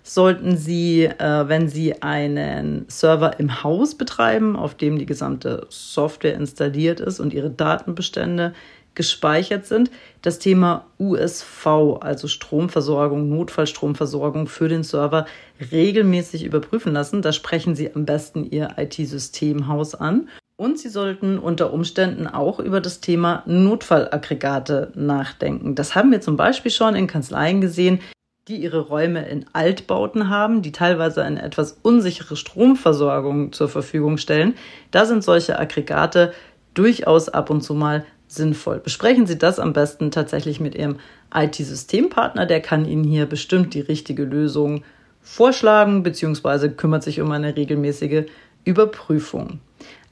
sollten 0.03 0.57
Sie, 0.57 1.05
äh, 1.05 1.47
wenn 1.47 1.67
Sie 1.69 2.01
einen 2.01 2.85
Server 2.87 3.39
im 3.39 3.63
Haus 3.63 3.95
betreiben, 3.95 4.55
auf 4.55 4.75
dem 4.75 4.97
die 4.97 5.05
gesamte 5.05 5.67
Software 5.69 6.35
installiert 6.35 6.99
ist 6.99 7.19
und 7.19 7.33
Ihre 7.33 7.49
Datenbestände 7.49 8.53
gespeichert 8.93 9.65
sind, 9.65 9.89
das 10.21 10.39
Thema 10.39 10.85
USV, 10.99 11.99
also 12.01 12.27
Stromversorgung, 12.27 13.29
Notfallstromversorgung 13.29 14.47
für 14.47 14.67
den 14.67 14.83
Server 14.83 15.25
regelmäßig 15.71 16.43
überprüfen 16.43 16.91
lassen. 16.91 17.21
Da 17.21 17.31
sprechen 17.31 17.75
Sie 17.75 17.93
am 17.95 18.05
besten 18.05 18.43
Ihr 18.43 18.75
IT-Systemhaus 18.77 19.95
an. 19.95 20.27
Und 20.61 20.77
Sie 20.77 20.89
sollten 20.89 21.39
unter 21.39 21.73
Umständen 21.73 22.27
auch 22.27 22.59
über 22.59 22.81
das 22.81 22.99
Thema 22.99 23.41
Notfallaggregate 23.47 24.91
nachdenken. 24.93 25.73
Das 25.73 25.95
haben 25.95 26.11
wir 26.11 26.21
zum 26.21 26.37
Beispiel 26.37 26.69
schon 26.69 26.95
in 26.95 27.07
Kanzleien 27.07 27.61
gesehen, 27.61 27.99
die 28.47 28.57
ihre 28.57 28.81
Räume 28.81 29.27
in 29.27 29.47
Altbauten 29.53 30.29
haben, 30.29 30.61
die 30.61 30.71
teilweise 30.71 31.23
eine 31.23 31.41
etwas 31.41 31.79
unsichere 31.81 32.35
Stromversorgung 32.35 33.53
zur 33.53 33.69
Verfügung 33.69 34.19
stellen. 34.19 34.53
Da 34.91 35.07
sind 35.07 35.23
solche 35.23 35.57
Aggregate 35.57 36.31
durchaus 36.75 37.27
ab 37.27 37.49
und 37.49 37.61
zu 37.61 37.73
mal 37.73 38.05
sinnvoll. 38.27 38.77
Besprechen 38.77 39.25
Sie 39.25 39.39
das 39.39 39.57
am 39.57 39.73
besten 39.73 40.11
tatsächlich 40.11 40.59
mit 40.59 40.75
Ihrem 40.75 40.97
IT-Systempartner, 41.33 42.45
der 42.45 42.61
kann 42.61 42.85
Ihnen 42.85 43.03
hier 43.03 43.25
bestimmt 43.25 43.73
die 43.73 43.81
richtige 43.81 44.25
Lösung 44.25 44.83
vorschlagen 45.21 46.03
bzw. 46.03 46.69
kümmert 46.69 47.01
sich 47.01 47.19
um 47.19 47.31
eine 47.31 47.55
regelmäßige 47.55 48.25
Überprüfung. 48.63 49.59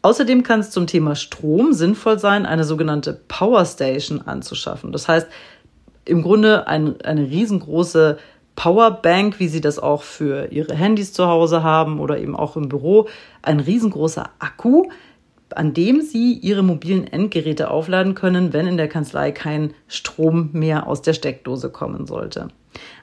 Außerdem 0.02 0.44
kann 0.44 0.62
es 0.62 0.72
zum 0.72 0.88
Thema 0.88 1.16
Strom 1.16 1.74
sinnvoll 1.74 2.20
sein, 2.20 2.46
eine 2.46 2.64
sogenannte 2.64 3.20
Power 3.28 3.66
Station 3.66 4.22
anzuschaffen. 4.22 4.92
Das 4.92 5.08
heißt, 5.08 5.28
im 6.06 6.22
Grunde 6.22 6.68
ein, 6.68 7.02
eine 7.02 7.24
riesengroße 7.30 8.18
Powerbank, 8.56 9.40
wie 9.40 9.48
Sie 9.48 9.62
das 9.62 9.80
auch 9.80 10.04
für 10.04 10.52
Ihre 10.52 10.74
Handys 10.76 11.14
zu 11.14 11.28
Hause 11.28 11.64
haben 11.64 12.00
oder 12.00 12.18
eben 12.18 12.36
auch 12.36 12.56
im 12.56 12.70
Büro, 12.70 13.08
ein 13.42 13.60
riesengroßer 13.60 14.30
Akku, 14.40 14.90
an 15.56 15.74
dem 15.74 16.02
Sie 16.02 16.34
Ihre 16.34 16.64
mobilen 16.64 17.08
Endgeräte 17.08 17.72
aufladen 17.72 18.16
können, 18.16 18.54
wenn 18.54 18.68
in 18.68 18.78
der 18.78 18.88
Kanzlei 18.88 19.32
kein 19.32 19.74
Strom 19.88 20.50
mehr 20.54 20.88
aus 20.88 21.02
der 21.02 21.14
Steckdose 21.14 21.70
kommen 21.70 22.06
sollte. 22.06 22.50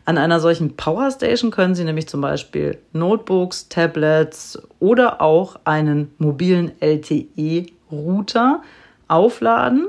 An 0.05 0.19
einer 0.19 0.39
solchen 0.41 0.77
Powerstation 0.77 1.51
können 1.51 1.75
Sie 1.75 1.85
nämlich 1.85 2.07
zum 2.07 2.21
Beispiel 2.21 2.79
Notebooks, 2.93 3.69
Tablets 3.69 4.61
oder 4.79 5.21
auch 5.21 5.57
einen 5.65 6.13
mobilen 6.19 6.73
LTE-Router 6.81 8.63
aufladen, 9.09 9.87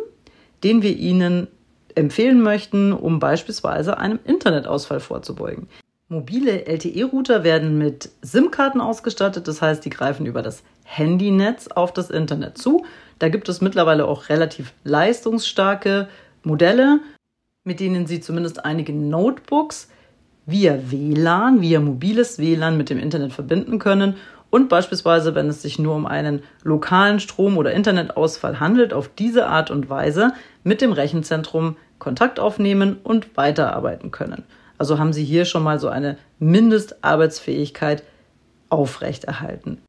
den 0.63 0.81
wir 0.81 0.95
Ihnen 0.97 1.47
empfehlen 1.93 2.41
möchten, 2.41 2.93
um 2.93 3.19
beispielsweise 3.19 3.97
einem 3.97 4.19
Internetausfall 4.23 4.99
vorzubeugen. 4.99 5.67
Mobile 6.09 6.65
LTE-Router 6.65 7.43
werden 7.43 7.77
mit 7.77 8.09
SIM-Karten 8.21 8.79
ausgestattet, 8.79 9.47
das 9.47 9.61
heißt, 9.61 9.83
die 9.83 9.89
greifen 9.89 10.25
über 10.25 10.41
das 10.41 10.63
Handynetz 10.85 11.67
auf 11.67 11.91
das 11.91 12.09
Internet 12.09 12.57
zu. 12.57 12.85
Da 13.19 13.27
gibt 13.27 13.49
es 13.49 13.59
mittlerweile 13.59 14.05
auch 14.05 14.29
relativ 14.29 14.73
leistungsstarke 14.85 16.07
Modelle, 16.43 17.01
mit 17.65 17.81
denen 17.81 18.07
Sie 18.07 18.21
zumindest 18.21 18.63
einige 18.63 18.93
Notebooks 18.93 19.89
via 20.45 20.79
WLAN, 20.89 21.59
via 21.59 21.81
mobiles 21.81 22.39
WLAN 22.39 22.77
mit 22.77 22.89
dem 22.89 22.99
Internet 22.99 23.33
verbinden 23.33 23.77
können 23.77 24.15
und 24.49 24.69
beispielsweise, 24.69 25.35
wenn 25.35 25.49
es 25.49 25.61
sich 25.61 25.77
nur 25.77 25.93
um 25.93 26.05
einen 26.05 26.41
lokalen 26.63 27.19
Strom- 27.19 27.57
oder 27.57 27.73
Internetausfall 27.73 28.61
handelt, 28.61 28.93
auf 28.93 29.09
diese 29.09 29.47
Art 29.47 29.71
und 29.71 29.89
Weise 29.89 30.31
mit 30.63 30.79
dem 30.79 30.93
Rechenzentrum 30.93 31.75
Kontakt 31.99 32.39
aufnehmen 32.39 32.97
und 33.03 33.35
weiterarbeiten 33.35 34.11
können. 34.11 34.45
Also 34.77 34.99
haben 34.99 35.13
Sie 35.13 35.23
hier 35.23 35.45
schon 35.45 35.63
mal 35.63 35.79
so 35.79 35.89
eine 35.89 36.17
Mindestarbeitsfähigkeit 36.39 38.03
aufrechterhalten. 38.69 39.81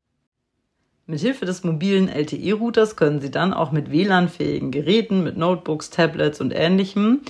Mithilfe 1.07 1.47
des 1.47 1.65
mobilen 1.65 2.09
LTE-Routers 2.09 2.97
können 2.97 3.21
Sie 3.21 3.31
dann 3.31 3.55
auch 3.55 3.73
mit 3.73 3.91
WLAN-fähigen 3.91 4.71
Geräten, 4.71 5.25
mit 5.25 5.37
Notebooks, 5.39 5.91
Tablets 5.91 6.41
und 6.41 6.53
ähnlichem 6.53 7.21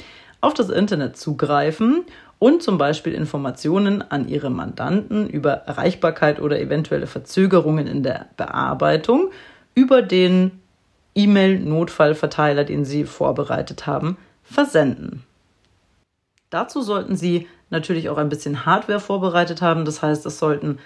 auf 0.40 0.54
das 0.54 0.68
Internet 0.68 1.16
zugreifen 1.16 2.04
und 2.38 2.62
zum 2.62 2.78
Beispiel 2.78 3.14
Informationen 3.14 4.02
an 4.02 4.28
Ihre 4.28 4.50
Mandanten 4.50 5.28
über 5.28 5.52
Erreichbarkeit 5.52 6.40
oder 6.40 6.60
eventuelle 6.60 7.06
Verzögerungen 7.06 7.86
in 7.86 8.02
der 8.02 8.26
Bearbeitung 8.36 9.30
über 9.74 10.02
den 10.02 10.60
E-Mail-Notfallverteiler, 11.14 12.64
den 12.64 12.84
Sie 12.84 13.04
vorbereitet 13.04 13.86
haben, 13.86 14.16
versenden. 14.42 15.24
Dazu 16.50 16.82
sollten 16.82 17.16
Sie 17.16 17.46
natürlich 17.70 18.08
auch 18.08 18.16
ein 18.16 18.30
bisschen 18.30 18.64
Hardware 18.64 19.00
vorbereitet 19.00 19.60
haben. 19.60 19.84
Das 19.84 20.00
heißt, 20.02 20.24
es 20.26 20.38
sollten 20.38 20.78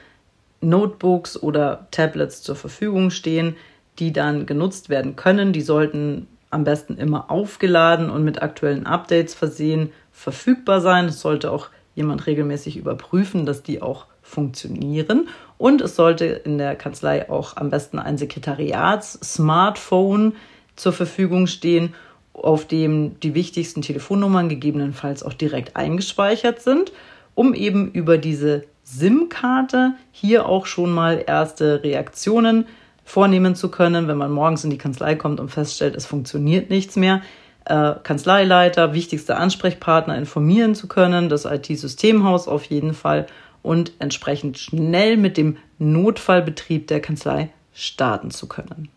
Notebooks 0.61 1.41
oder 1.41 1.87
Tablets 1.91 2.43
zur 2.43 2.57
Verfügung 2.57 3.11
stehen, 3.11 3.57
die 3.99 4.13
dann 4.13 4.47
genutzt 4.47 4.89
werden 4.89 5.17
können. 5.17 5.53
Die 5.53 5.61
sollten 5.61 6.27
am 6.51 6.65
besten 6.65 6.97
immer 6.97 7.31
aufgeladen 7.31 8.09
und 8.11 8.25
mit 8.25 8.43
aktuellen 8.43 8.87
Updates 8.87 9.35
versehen 9.35 9.93
verfügbar 10.11 10.81
sein. 10.81 11.05
Es 11.07 11.21
sollte 11.21 11.51
auch 11.51 11.69
jemand 11.95 12.27
regelmäßig 12.27 12.77
überprüfen, 12.77 13.47
dass 13.47 13.63
die 13.63 13.81
auch 13.83 14.07
funktionieren. 14.23 15.29
Und 15.59 15.81
es 15.81 15.95
sollte 15.97 16.25
in 16.25 16.59
der 16.59 16.75
Kanzlei 16.75 17.31
auch 17.31 17.57
am 17.57 17.71
besten 17.71 17.99
ein 17.99 18.19
Sekretariats-Smartphone 18.19 20.35
zur 20.75 20.93
Verfügung 20.93 21.47
stehen 21.47 21.95
auf 22.35 22.67
dem 22.67 23.19
die 23.21 23.35
wichtigsten 23.35 23.83
Telefonnummern 23.83 24.49
gegebenenfalls 24.49 25.23
auch 25.23 25.35
direkt 25.35 25.77
eingespeichert 25.77 26.63
sind, 26.63 26.93
um 27.35 27.55
eben 27.55 27.91
über 27.93 28.19
diese 28.19 28.65
SIM-Karte 28.85 29.95
hier 30.11 30.47
auch 30.47 30.67
schon 30.67 30.91
mal 30.91 31.23
erste 31.27 31.83
Reaktionen 31.83 32.67
vornehmen 33.05 33.55
zu 33.55 33.71
können, 33.71 34.09
wenn 34.09 34.17
man 34.17 34.31
morgens 34.31 34.65
in 34.65 34.71
die 34.71 34.79
Kanzlei 34.79 35.15
kommt 35.15 35.41
und 35.41 35.51
feststellt, 35.51 35.95
es 35.97 36.07
funktioniert 36.07 36.71
nichts 36.71 36.97
mehr. 36.97 37.23
Äh, 37.65 37.95
Kanzleileiter, 38.03 38.93
wichtigste 38.93 39.37
Ansprechpartner 39.37 40.17
informieren 40.17 40.75
zu 40.75 40.89
können, 40.89 41.29
das 41.29 41.45
IT-Systemhaus 41.45 42.49
auf 42.49 42.65
jeden 42.65 42.95
Fall 42.95 43.27
und 43.63 43.93
entsprechend 43.99 44.59
schnell 44.59 45.17
mit 45.17 45.37
dem 45.37 45.59
Notfallbetrieb 45.79 46.89
der 46.89 47.01
Kanzlei 47.01 47.51
starten 47.73 48.31
zu 48.31 48.49
können. 48.49 48.89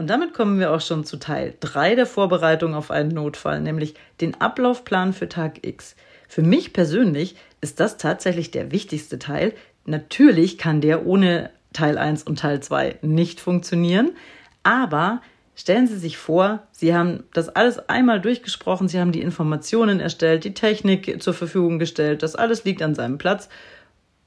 Und 0.00 0.06
damit 0.06 0.32
kommen 0.32 0.58
wir 0.58 0.72
auch 0.72 0.80
schon 0.80 1.04
zu 1.04 1.18
Teil 1.18 1.52
3 1.60 1.94
der 1.94 2.06
Vorbereitung 2.06 2.72
auf 2.72 2.90
einen 2.90 3.10
Notfall, 3.10 3.60
nämlich 3.60 3.92
den 4.22 4.40
Ablaufplan 4.40 5.12
für 5.12 5.28
Tag 5.28 5.66
X. 5.66 5.94
Für 6.26 6.40
mich 6.40 6.72
persönlich 6.72 7.36
ist 7.60 7.80
das 7.80 7.98
tatsächlich 7.98 8.50
der 8.50 8.72
wichtigste 8.72 9.18
Teil. 9.18 9.52
Natürlich 9.84 10.56
kann 10.56 10.80
der 10.80 11.04
ohne 11.04 11.50
Teil 11.74 11.98
1 11.98 12.22
und 12.22 12.38
Teil 12.38 12.62
2 12.62 13.00
nicht 13.02 13.40
funktionieren, 13.40 14.12
aber 14.62 15.20
stellen 15.54 15.86
Sie 15.86 15.98
sich 15.98 16.16
vor, 16.16 16.62
Sie 16.72 16.94
haben 16.94 17.24
das 17.34 17.50
alles 17.50 17.90
einmal 17.90 18.22
durchgesprochen, 18.22 18.88
Sie 18.88 18.98
haben 18.98 19.12
die 19.12 19.20
Informationen 19.20 20.00
erstellt, 20.00 20.44
die 20.44 20.54
Technik 20.54 21.22
zur 21.22 21.34
Verfügung 21.34 21.78
gestellt, 21.78 22.22
das 22.22 22.36
alles 22.36 22.64
liegt 22.64 22.80
an 22.80 22.94
seinem 22.94 23.18
Platz 23.18 23.50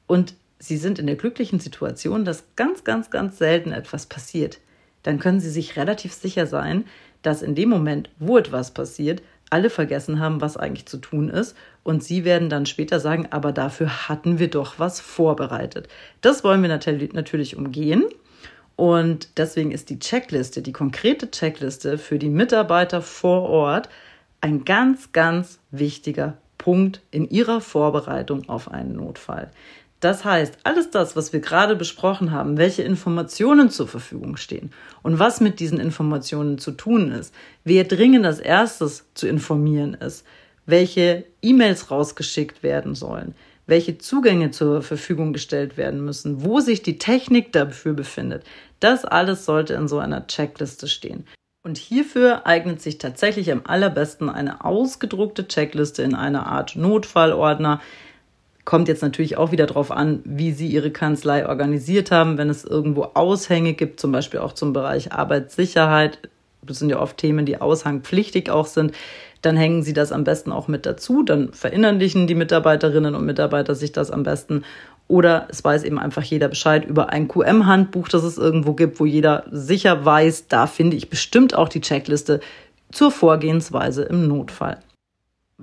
und 0.06 0.36
Sie 0.60 0.78
sind 0.78 1.00
in 1.00 1.08
der 1.08 1.16
glücklichen 1.16 1.60
Situation, 1.60 2.26
dass 2.26 2.44
ganz, 2.56 2.84
ganz, 2.84 3.10
ganz 3.10 3.40
selten 3.40 3.72
etwas 3.72 4.06
passiert 4.06 4.60
dann 5.04 5.20
können 5.20 5.40
Sie 5.40 5.50
sich 5.50 5.78
relativ 5.78 6.14
sicher 6.14 6.48
sein, 6.48 6.86
dass 7.22 7.42
in 7.42 7.56
dem 7.56 7.70
Moment, 7.70 8.10
wo 8.20 8.38
etwas 8.38 8.72
passiert, 8.72 9.22
alle 9.50 9.70
vergessen 9.70 10.20
haben, 10.20 10.42
was 10.42 10.58
eigentlich 10.58 10.88
zu 10.88 10.98
tun 10.98 11.30
ist. 11.30 11.56
Und 11.84 12.04
Sie 12.04 12.26
werden 12.26 12.50
dann 12.50 12.66
später 12.66 13.00
sagen, 13.00 13.28
aber 13.30 13.52
dafür 13.52 14.10
hatten 14.10 14.40
wir 14.40 14.50
doch 14.50 14.80
was 14.80 15.00
vorbereitet. 15.00 15.88
Das 16.22 16.44
wollen 16.44 16.62
wir 16.64 16.70
natürlich 16.70 17.56
umgehen. 17.56 18.06
Und 18.76 19.38
deswegen 19.38 19.72
ist 19.72 19.90
die 19.90 20.00
Checkliste, 20.00 20.62
die 20.62 20.72
konkrete 20.72 21.30
Checkliste 21.30 21.98
für 21.98 22.18
die 22.18 22.30
Mitarbeiter 22.30 23.02
vor 23.02 23.44
Ort 23.44 23.90
ein 24.42 24.66
ganz, 24.66 25.12
ganz 25.12 25.60
wichtiger 25.70 26.38
Punkt 26.58 27.02
in 27.12 27.30
ihrer 27.30 27.62
Vorbereitung 27.62 28.50
auf 28.50 28.72
einen 28.72 28.96
Notfall. 28.96 29.52
Das 30.04 30.26
heißt, 30.26 30.58
alles 30.64 30.92
das, 30.92 31.16
was 31.16 31.32
wir 31.32 31.40
gerade 31.40 31.78
besprochen 31.78 32.32
haben, 32.32 32.58
welche 32.58 32.84
Informationen 32.84 33.70
zur 33.70 33.88
Verfügung 33.88 34.36
stehen 34.36 34.72
und 35.02 35.18
was 35.18 35.40
mit 35.40 35.62
diesen 35.62 35.80
Informationen 35.80 36.58
zu 36.58 36.72
tun 36.72 37.14
ist, 37.14 37.34
wer 37.64 37.86
dringend 37.86 38.26
als 38.26 38.42
erstes 38.42 39.06
zu 39.14 39.28
informieren 39.30 39.94
ist, 39.94 40.26
welche 40.66 41.24
E-Mails 41.42 41.90
rausgeschickt 41.90 42.64
werden 42.64 42.96
sollen, 42.96 43.34
welche 43.66 43.98
Zugänge 43.98 44.52
zur 44.52 44.82
Verfügung 44.82 45.32
gestellt 45.32 45.78
werden 45.78 46.04
müssen, 46.04 46.44
wo 46.44 46.60
sich 46.60 46.82
die 46.82 46.98
Technik 46.98 47.54
dafür 47.54 47.94
befindet, 47.94 48.44
das 48.82 49.06
alles 49.06 49.46
sollte 49.46 49.74
in 49.76 49.88
so 49.88 50.00
einer 50.00 50.28
Checkliste 50.28 50.90
stehen. 50.90 51.26
Und 51.66 51.78
hierfür 51.78 52.46
eignet 52.46 52.82
sich 52.82 52.98
tatsächlich 52.98 53.50
am 53.54 53.62
allerbesten 53.64 54.30
eine 54.30 54.66
ausgedruckte 54.66 55.48
Checkliste 55.48 56.04
in 56.04 56.14
einer 56.14 56.46
Art 56.46 56.76
Notfallordner, 56.76 57.80
Kommt 58.66 58.88
jetzt 58.88 59.02
natürlich 59.02 59.38
auch 59.38 59.52
wieder 59.52 59.66
darauf 59.66 59.92
an, 59.92 60.22
wie 60.24 60.54
Sie 60.54 60.68
Ihre 60.68 60.92
Kanzlei 60.92 61.48
organisiert 61.48 62.12
haben. 62.12 62.38
Wenn 62.38 62.50
es 62.50 62.64
irgendwo 62.64 63.10
Aushänge 63.14 63.74
gibt, 63.74 64.00
zum 64.00 64.12
Beispiel 64.12 64.40
auch 64.40 64.54
zum 64.54 64.72
Bereich 64.72 65.12
Arbeitssicherheit, 65.12 66.20
das 66.62 66.80
sind 66.80 66.90
ja 66.90 67.02
oft 67.02 67.18
Themen, 67.18 67.46
die 67.46 67.60
aushangpflichtig 67.60 68.50
auch 68.50 68.68
sind, 68.68 68.94
dann 69.42 69.58
hängen 69.58 69.84
Sie 69.84 69.92
das 69.92 70.14
am 70.14 70.24
besten 70.24 70.54
auch 70.54 70.70
mit 70.70 70.86
dazu. 70.86 71.24
Dann 71.24 71.52
verinnerlichen 71.52 72.26
die 72.28 72.36
Mitarbeiterinnen 72.36 73.16
und 73.16 73.26
Mitarbeiter 73.26 73.76
sich 73.76 73.92
das 73.92 74.12
am 74.12 74.24
besten. 74.24 74.64
Oder 75.10 75.48
es 75.50 75.62
weiß 75.62 75.84
eben 75.84 76.00
einfach 76.00 76.24
jeder 76.24 76.48
Bescheid 76.48 76.86
über 76.86 77.10
ein 77.10 77.28
QM-Handbuch, 77.28 78.08
das 78.08 78.24
es 78.24 78.38
irgendwo 78.38 78.74
gibt, 78.74 79.02
wo 79.02 79.06
jeder 79.06 79.44
sicher 79.52 80.06
weiß, 80.06 80.48
da 80.48 80.66
finde 80.68 80.96
ich 80.96 81.10
bestimmt 81.10 81.54
auch 81.54 81.68
die 81.68 81.82
Checkliste 81.82 82.40
zur 82.92 83.12
Vorgehensweise 83.12 84.04
im 84.04 84.30
Notfall. 84.30 84.78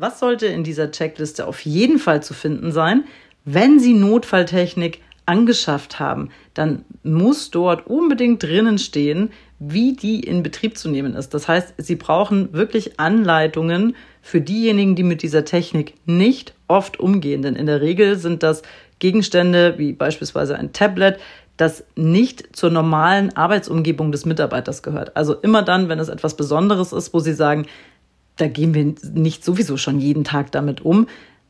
Was 0.00 0.19
sollte 0.19 0.47
in 0.47 0.64
dieser 0.64 0.90
Checkliste 0.90 1.47
auf 1.47 1.61
jeden 1.61 1.99
Fall 1.99 2.23
zu 2.23 2.33
finden 2.33 2.73
sein? 2.73 3.04
Wenn 3.45 3.78
Sie 3.78 3.92
Notfalltechnik 3.92 5.02
angeschafft 5.26 6.00
haben, 6.00 6.30
dann 6.54 6.87
muss 7.02 7.50
dort 7.50 7.87
unbedingt 7.87 8.42
drinnen 8.42 8.78
stehen, 8.78 9.28
wie 9.59 9.92
die 9.92 10.21
in 10.21 10.42
Betrieb 10.42 10.78
zu 10.78 10.88
nehmen 10.88 11.14
ist. 11.14 11.35
Das 11.35 11.49
heißt, 11.49 11.75
Sie 11.76 11.97
brauchen 11.97 12.54
wirklich 12.54 12.99
Anleitungen 12.99 13.95
für 14.23 14.40
diejenigen, 14.40 14.97
die 14.97 15.02
mit 15.02 15.23
dieser 15.23 15.45
Technik 15.45 15.92
nicht 16.07 16.54
oft 16.66 16.99
umgehen. 16.99 17.42
Denn 17.42 17.54
in 17.54 17.66
der 17.66 17.83
Regel 17.83 18.16
sind 18.16 18.42
das 18.42 18.62
Gegenstände 19.00 19.75
wie 19.76 19.92
beispielsweise 19.92 20.57
ein 20.57 20.73
Tablet, 20.73 21.21
das 21.59 21.85
nicht 21.95 22.57
zur 22.57 22.71
normalen 22.71 23.37
Arbeitsumgebung 23.37 24.12
des 24.12 24.25
Mitarbeiters 24.25 24.83
gehört. 24.83 25.14
Also 25.14 25.35
immer 25.35 25.62
dann, 25.62 25.90
wenn 25.90 25.99
es 25.99 26.09
etwas 26.09 26.38
Besonderes 26.38 26.95
ist, 26.95 27.12
wo 27.12 27.19
Sie 27.19 27.35
sagen, 27.35 27.66
da 28.41 28.49
gehen 28.49 28.75
wir 28.75 28.95
nicht 29.13 29.45
sowieso 29.45 29.77
schon 29.77 30.01
jeden 30.01 30.25
Tag 30.25 30.53
damit 30.53 30.85
um. 30.85 31.07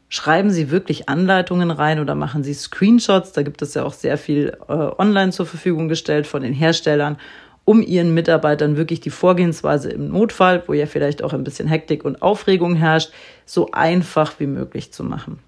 Schreiben 0.08 0.50
Sie 0.50 0.70
wirklich 0.70 1.08
Anleitungen 1.08 1.70
rein 1.70 2.00
oder 2.00 2.16
machen 2.16 2.42
Sie 2.42 2.54
Screenshots. 2.54 3.32
Da 3.32 3.42
gibt 3.42 3.62
es 3.62 3.74
ja 3.74 3.84
auch 3.84 3.92
sehr 3.92 4.18
viel 4.18 4.56
äh, 4.68 4.72
online 4.72 5.30
zur 5.30 5.46
Verfügung 5.46 5.88
gestellt 5.88 6.26
von 6.26 6.42
den 6.42 6.52
Herstellern, 6.52 7.16
um 7.64 7.80
Ihren 7.80 8.12
Mitarbeitern 8.12 8.76
wirklich 8.76 9.00
die 9.00 9.10
Vorgehensweise 9.10 9.88
im 9.90 10.08
Notfall, 10.08 10.64
wo 10.66 10.72
ja 10.72 10.86
vielleicht 10.86 11.22
auch 11.22 11.32
ein 11.32 11.44
bisschen 11.44 11.68
Hektik 11.68 12.04
und 12.04 12.22
Aufregung 12.22 12.74
herrscht, 12.74 13.12
so 13.46 13.70
einfach 13.70 14.40
wie 14.40 14.48
möglich 14.48 14.92
zu 14.92 15.04
machen. 15.04 15.38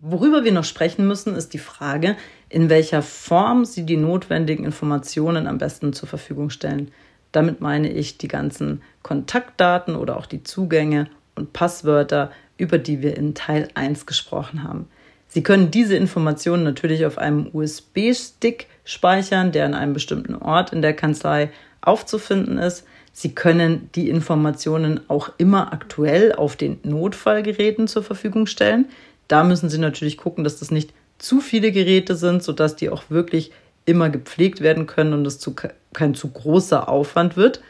Worüber 0.00 0.44
wir 0.44 0.52
noch 0.52 0.64
sprechen 0.64 1.06
müssen, 1.06 1.34
ist 1.34 1.54
die 1.54 1.58
Frage, 1.58 2.16
in 2.48 2.68
welcher 2.68 3.02
Form 3.02 3.64
Sie 3.64 3.84
die 3.84 3.98
notwendigen 3.98 4.64
Informationen 4.64 5.46
am 5.46 5.58
besten 5.58 5.92
zur 5.92 6.08
Verfügung 6.08 6.50
stellen. 6.50 6.90
Damit 7.32 7.60
meine 7.60 7.90
ich 7.90 8.18
die 8.18 8.28
ganzen 8.28 8.82
Kontaktdaten 9.02 9.96
oder 9.96 10.16
auch 10.16 10.26
die 10.26 10.42
Zugänge 10.42 11.08
und 11.34 11.52
Passwörter, 11.52 12.30
über 12.56 12.78
die 12.78 13.02
wir 13.02 13.16
in 13.16 13.34
Teil 13.34 13.68
1 13.74 14.06
gesprochen 14.06 14.62
haben. 14.64 14.88
Sie 15.28 15.42
können 15.42 15.70
diese 15.70 15.96
Informationen 15.96 16.64
natürlich 16.64 17.06
auf 17.06 17.16
einem 17.16 17.48
USB-Stick 17.52 18.66
speichern, 18.84 19.52
der 19.52 19.64
an 19.64 19.74
einem 19.74 19.92
bestimmten 19.92 20.34
Ort 20.34 20.72
in 20.72 20.82
der 20.82 20.92
Kanzlei 20.92 21.50
aufzufinden 21.80 22.58
ist. 22.58 22.84
Sie 23.12 23.34
können 23.34 23.90
die 23.94 24.08
Informationen 24.08 25.00
auch 25.08 25.30
immer 25.38 25.72
aktuell 25.72 26.34
auf 26.34 26.56
den 26.56 26.80
Notfallgeräten 26.82 27.86
zur 27.86 28.02
Verfügung 28.02 28.46
stellen. 28.46 28.86
Da 29.28 29.44
müssen 29.44 29.68
Sie 29.68 29.78
natürlich 29.78 30.16
gucken, 30.16 30.42
dass 30.42 30.58
das 30.58 30.72
nicht 30.72 30.92
zu 31.18 31.40
viele 31.40 31.70
Geräte 31.70 32.16
sind, 32.16 32.42
sodass 32.42 32.74
die 32.74 32.90
auch 32.90 33.04
wirklich 33.08 33.52
immer 33.84 34.10
gepflegt 34.10 34.60
werden 34.60 34.86
können 34.86 35.12
und 35.12 35.26
es 35.26 35.38
zu, 35.38 35.54
kein 35.92 36.14
zu 36.14 36.28
großer 36.28 36.88
Aufwand 36.88 37.36
wird. 37.36 37.60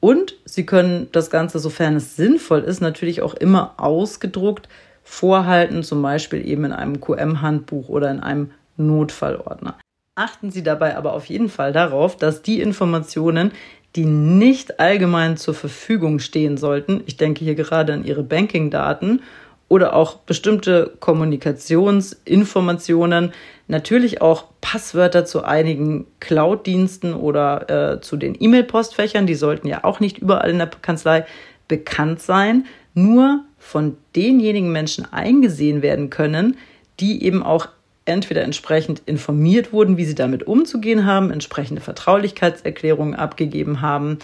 Und 0.00 0.36
Sie 0.44 0.64
können 0.64 1.08
das 1.12 1.30
Ganze, 1.30 1.58
sofern 1.58 1.96
es 1.96 2.16
sinnvoll 2.16 2.60
ist, 2.60 2.80
natürlich 2.80 3.22
auch 3.22 3.34
immer 3.34 3.74
ausgedruckt 3.78 4.68
vorhalten, 5.02 5.82
zum 5.82 6.02
Beispiel 6.02 6.46
eben 6.46 6.64
in 6.64 6.72
einem 6.72 7.00
QM-Handbuch 7.00 7.88
oder 7.88 8.10
in 8.10 8.20
einem 8.20 8.50
Notfallordner. 8.76 9.76
Achten 10.14 10.50
Sie 10.50 10.62
dabei 10.62 10.96
aber 10.96 11.14
auf 11.14 11.26
jeden 11.26 11.48
Fall 11.48 11.72
darauf, 11.72 12.16
dass 12.16 12.42
die 12.42 12.60
Informationen, 12.60 13.52
die 13.96 14.04
nicht 14.04 14.80
allgemein 14.80 15.36
zur 15.36 15.54
Verfügung 15.54 16.18
stehen 16.18 16.58
sollten, 16.58 17.02
ich 17.06 17.16
denke 17.16 17.44
hier 17.44 17.54
gerade 17.54 17.94
an 17.94 18.04
Ihre 18.04 18.22
Banking-Daten 18.22 19.22
oder 19.68 19.94
auch 19.94 20.16
bestimmte 20.16 20.92
Kommunikationsinformationen, 21.00 23.32
natürlich 23.68 24.20
auch 24.20 24.46
Passwörter 24.60 25.24
zu 25.24 25.44
einigen 25.44 26.06
Cloud-Diensten 26.20 27.14
oder 27.14 27.94
äh, 27.94 28.00
zu 28.00 28.16
den 28.16 28.36
E-Mail-Postfächern, 28.38 29.26
die 29.26 29.34
sollten 29.34 29.68
ja 29.68 29.84
auch 29.84 30.00
nicht 30.00 30.18
überall 30.18 30.50
in 30.50 30.58
der 30.58 30.68
Kanzlei 30.68 31.26
bekannt 31.68 32.20
sein, 32.20 32.66
nur 32.94 33.44
von 33.58 33.96
denjenigen 34.16 34.72
Menschen 34.72 35.10
eingesehen 35.12 35.82
werden 35.82 36.10
können, 36.10 36.56
die 36.98 37.24
eben 37.24 37.42
auch 37.42 37.68
entweder 38.06 38.42
entsprechend 38.42 39.02
informiert 39.04 39.72
wurden, 39.72 39.98
wie 39.98 40.04
sie 40.06 40.14
damit 40.14 40.46
umzugehen 40.46 41.04
haben, 41.04 41.30
entsprechende 41.30 41.82
Vertraulichkeitserklärungen 41.82 43.14
abgegeben 43.14 43.82
haben 43.82 44.18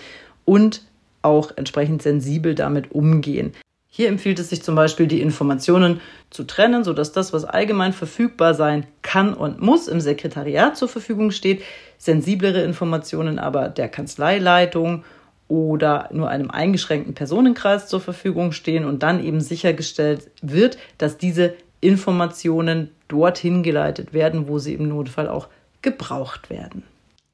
und 0.46 0.82
auch 1.20 1.52
entsprechend 1.56 2.02
sensibel 2.02 2.54
damit 2.54 2.92
umgehen. 2.92 3.52
Hier 3.96 4.08
empfiehlt 4.08 4.40
es 4.40 4.50
sich 4.50 4.60
zum 4.60 4.74
Beispiel, 4.74 5.06
die 5.06 5.20
Informationen 5.20 6.00
zu 6.28 6.42
trennen, 6.42 6.82
sodass 6.82 7.12
das, 7.12 7.32
was 7.32 7.44
allgemein 7.44 7.92
verfügbar 7.92 8.52
sein 8.52 8.88
kann 9.02 9.32
und 9.32 9.62
muss, 9.62 9.86
im 9.86 10.00
Sekretariat 10.00 10.76
zur 10.76 10.88
Verfügung 10.88 11.30
steht, 11.30 11.62
sensiblere 11.96 12.64
Informationen 12.64 13.38
aber 13.38 13.68
der 13.68 13.88
Kanzleileitung 13.88 15.04
oder 15.46 16.08
nur 16.10 16.28
einem 16.28 16.50
eingeschränkten 16.50 17.14
Personenkreis 17.14 17.86
zur 17.86 18.00
Verfügung 18.00 18.50
stehen 18.50 18.84
und 18.84 19.04
dann 19.04 19.24
eben 19.24 19.40
sichergestellt 19.40 20.28
wird, 20.42 20.76
dass 20.98 21.16
diese 21.16 21.54
Informationen 21.80 22.90
dorthin 23.06 23.62
geleitet 23.62 24.12
werden, 24.12 24.48
wo 24.48 24.58
sie 24.58 24.74
im 24.74 24.88
Notfall 24.88 25.28
auch 25.28 25.46
gebraucht 25.82 26.50
werden. 26.50 26.82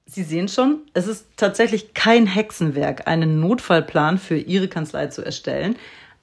Sie 0.05 0.25
sehen 0.25 0.49
schon, 0.49 0.81
es 0.93 1.07
ist 1.07 1.27
tatsächlich 1.37 1.95
kein 1.95 2.27
Hexenwerk, 2.27 3.07
einen 3.07 3.41
Notfallplan 3.41 4.19
für 4.19 4.37
Ihre 4.37 4.67
Kanzlei 4.67 5.07
zu 5.07 5.25
erstellen. 5.25 5.77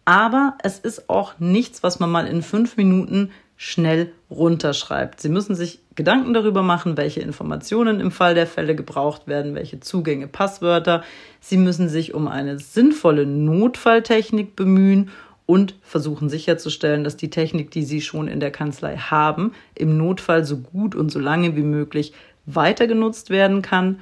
Aber 0.08 0.58
es 0.64 0.80
ist 0.80 1.10
auch 1.10 1.34
nichts, 1.38 1.84
was 1.84 2.00
man 2.00 2.10
mal 2.10 2.28
in 2.28 2.42
fünf 2.42 2.78
Minuten 2.78 3.32
schnell 3.58 4.14
runterschreibt. 4.32 5.20
Sie 5.20 5.28
müssen 5.28 5.54
sich 5.54 5.82
Gedanken 5.96 6.34
darüber 6.34 6.64
machen, 6.64 6.96
welche 6.96 7.20
Informationen 7.20 8.00
im 8.00 8.12
Fall 8.12 8.34
der 8.34 8.48
Fälle 8.48 8.74
gebraucht 8.74 9.28
werden, 9.28 9.54
welche 9.54 9.82
Zugänge, 9.82 10.30
Passwörter. 10.30 11.04
Sie 11.42 11.58
müssen 11.58 11.90
sich 11.90 12.14
um 12.14 12.30
eine 12.30 12.58
sinnvolle 12.58 13.26
Notfalltechnik 13.26 14.56
bemühen 14.56 15.10
und 15.46 15.76
versuchen 15.82 16.30
sicherzustellen, 16.30 17.04
dass 17.04 17.18
die 17.18 17.30
Technik, 17.30 17.72
die 17.72 17.84
Sie 17.84 18.00
schon 18.00 18.30
in 18.30 18.40
der 18.40 18.52
Kanzlei 18.52 18.96
haben, 18.96 19.52
im 19.76 19.98
Notfall 19.98 20.46
so 20.46 20.60
gut 20.60 20.96
und 20.96 21.12
so 21.12 21.20
lange 21.20 21.58
wie 21.58 21.64
möglich 21.64 22.14
weiter 22.46 22.88
genutzt 22.88 23.30
werden 23.30 23.62
kann. 23.62 24.00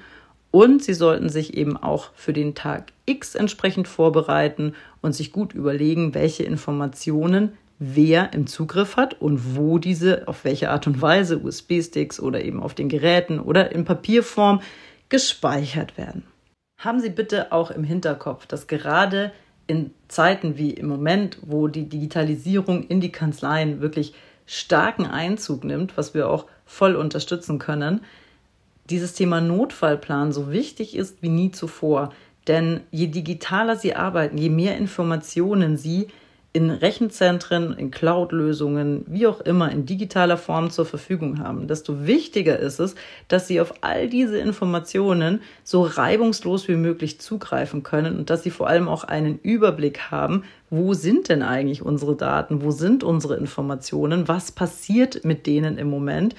Und 0.56 0.82
Sie 0.82 0.94
sollten 0.94 1.28
sich 1.28 1.58
eben 1.58 1.76
auch 1.76 2.12
für 2.15 2.32
den 2.32 2.56
Tag 2.56 2.94
X 3.06 3.36
entsprechend 3.36 3.89
vorbereiten 3.89 4.74
und 5.02 5.12
sich 5.12 5.34
gut 5.34 5.54
überlegen, 5.54 6.13
welche 6.13 6.44
Informationen 6.44 7.58
wer 7.78 8.32
im 8.32 8.48
Zugriff 8.48 8.96
hat 8.96 9.20
und 9.20 9.58
wo 9.58 9.80
diese 9.80 10.30
auf 10.30 10.46
welche 10.46 10.70
Art 10.70 10.88
und 10.88 11.02
Weise, 11.02 11.39
USB-Sticks 11.39 12.22
oder 12.22 12.41
eben 12.41 12.63
auf 12.63 12.74
den 12.74 12.88
Geräten 12.88 13.41
oder 13.41 13.74
in 13.74 13.84
Papierform 13.84 14.62
gespeichert 15.10 15.98
werden. 15.98 16.24
Haben 16.80 17.02
Sie 17.02 17.10
bitte 17.10 17.52
auch 17.52 17.70
im 17.70 17.84
Hinterkopf, 17.84 18.46
dass 18.46 18.68
gerade 18.68 19.34
in 19.68 19.91
Zeiten 20.08 20.58
wie 20.58 20.72
im 20.72 20.88
Moment, 20.88 21.38
wo 21.41 21.68
die 21.68 21.89
Digitalisierung 21.89 22.88
in 22.88 23.02
die 23.02 23.12
Kanzleien 23.12 23.82
wirklich 23.82 24.13
starken 24.46 25.06
Einzug 25.06 25.65
nimmt, 25.65 25.98
was 25.98 26.13
wir 26.13 26.30
auch 26.30 26.46
voll 26.65 26.96
unterstützen 26.96 27.60
können, 27.60 28.00
dieses 28.89 29.13
Thema 29.13 29.41
Notfallplan 29.41 30.32
so 30.32 30.52
wichtig 30.52 30.95
ist 30.95 31.21
wie 31.21 31.30
nie 31.30 31.52
zuvor. 31.52 32.12
Denn 32.48 32.82
je 32.91 33.08
digitaler 33.08 33.76
Sie 33.76 33.95
arbeiten, 33.95 34.38
je 34.38 34.50
mehr 34.50 34.78
Informationen 34.78 35.78
Sie 35.78 36.08
in 36.56 36.69
Rechenzentren, 36.69 37.74
in 37.74 37.91
Cloud-Lösungen, 37.91 39.04
wie 39.08 39.28
auch 39.28 39.41
immer, 39.41 39.69
in 39.74 39.86
digitaler 39.86 40.38
Form 40.38 40.69
zur 40.69 40.86
Verfügung 40.86 41.39
haben, 41.39 41.67
desto 41.67 42.08
wichtiger 42.08 42.58
ist 42.58 42.80
es, 42.80 42.95
dass 43.28 43.48
Sie 43.48 43.60
auf 43.60 43.74
all 43.82 44.08
diese 44.08 44.38
Informationen 44.38 45.41
so 45.65 45.82
reibungslos 45.82 46.69
wie 46.69 46.78
möglich 46.78 47.19
zugreifen 47.19 47.84
können 47.84 48.17
und 48.17 48.30
dass 48.30 48.43
Sie 48.43 48.52
vor 48.52 48.69
allem 48.69 48.88
auch 48.88 49.04
einen 49.04 49.38
Überblick 49.39 50.12
haben, 50.12 50.43
wo 50.69 50.93
sind 50.93 51.28
denn 51.28 51.41
eigentlich 51.41 51.82
unsere 51.82 52.15
Daten, 52.15 52.62
wo 52.62 52.71
sind 52.71 53.04
unsere 53.04 53.36
Informationen, 53.36 54.30
was 54.30 54.54
passiert 54.54 55.26
mit 55.26 55.48
denen 55.48 55.78
im 55.78 55.89
Moment 55.89 56.36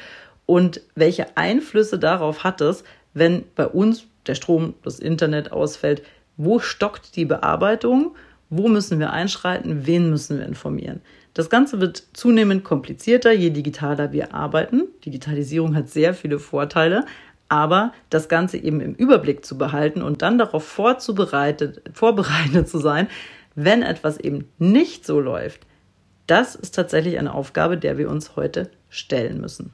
und 0.46 0.80
welche 0.94 1.36
Einflüsse 1.36 1.98
darauf 1.98 2.44
hat 2.44 2.60
es, 2.60 2.84
wenn 3.14 3.44
bei 3.54 3.66
uns 3.66 4.06
der 4.26 4.34
Strom, 4.34 4.74
das 4.82 4.98
Internet 4.98 5.52
ausfällt, 5.52 6.02
wo 6.36 6.58
stockt 6.58 7.16
die 7.16 7.24
Bearbeitung, 7.24 8.14
wo 8.48 8.68
müssen 8.68 8.98
wir 8.98 9.12
einschreiten, 9.12 9.86
wen 9.86 10.10
müssen 10.10 10.38
wir 10.38 10.46
informieren. 10.46 11.00
Das 11.34 11.50
Ganze 11.50 11.80
wird 11.80 12.02
zunehmend 12.12 12.64
komplizierter, 12.64 13.32
je 13.32 13.50
digitaler 13.50 14.12
wir 14.12 14.34
arbeiten. 14.34 14.84
Digitalisierung 15.04 15.74
hat 15.74 15.88
sehr 15.88 16.14
viele 16.14 16.38
Vorteile, 16.38 17.04
aber 17.48 17.92
das 18.10 18.28
Ganze 18.28 18.58
eben 18.58 18.80
im 18.80 18.94
Überblick 18.94 19.44
zu 19.44 19.58
behalten 19.58 20.02
und 20.02 20.22
dann 20.22 20.38
darauf 20.38 20.64
vorzubereitet, 20.64 21.82
vorbereitet 21.92 22.68
zu 22.68 22.78
sein, 22.78 23.08
wenn 23.54 23.82
etwas 23.82 24.18
eben 24.18 24.48
nicht 24.58 25.06
so 25.06 25.20
läuft, 25.20 25.66
das 26.26 26.54
ist 26.54 26.74
tatsächlich 26.74 27.18
eine 27.18 27.34
Aufgabe, 27.34 27.76
der 27.78 27.98
wir 27.98 28.10
uns 28.10 28.36
heute 28.36 28.70
stellen 28.88 29.40
müssen. 29.40 29.72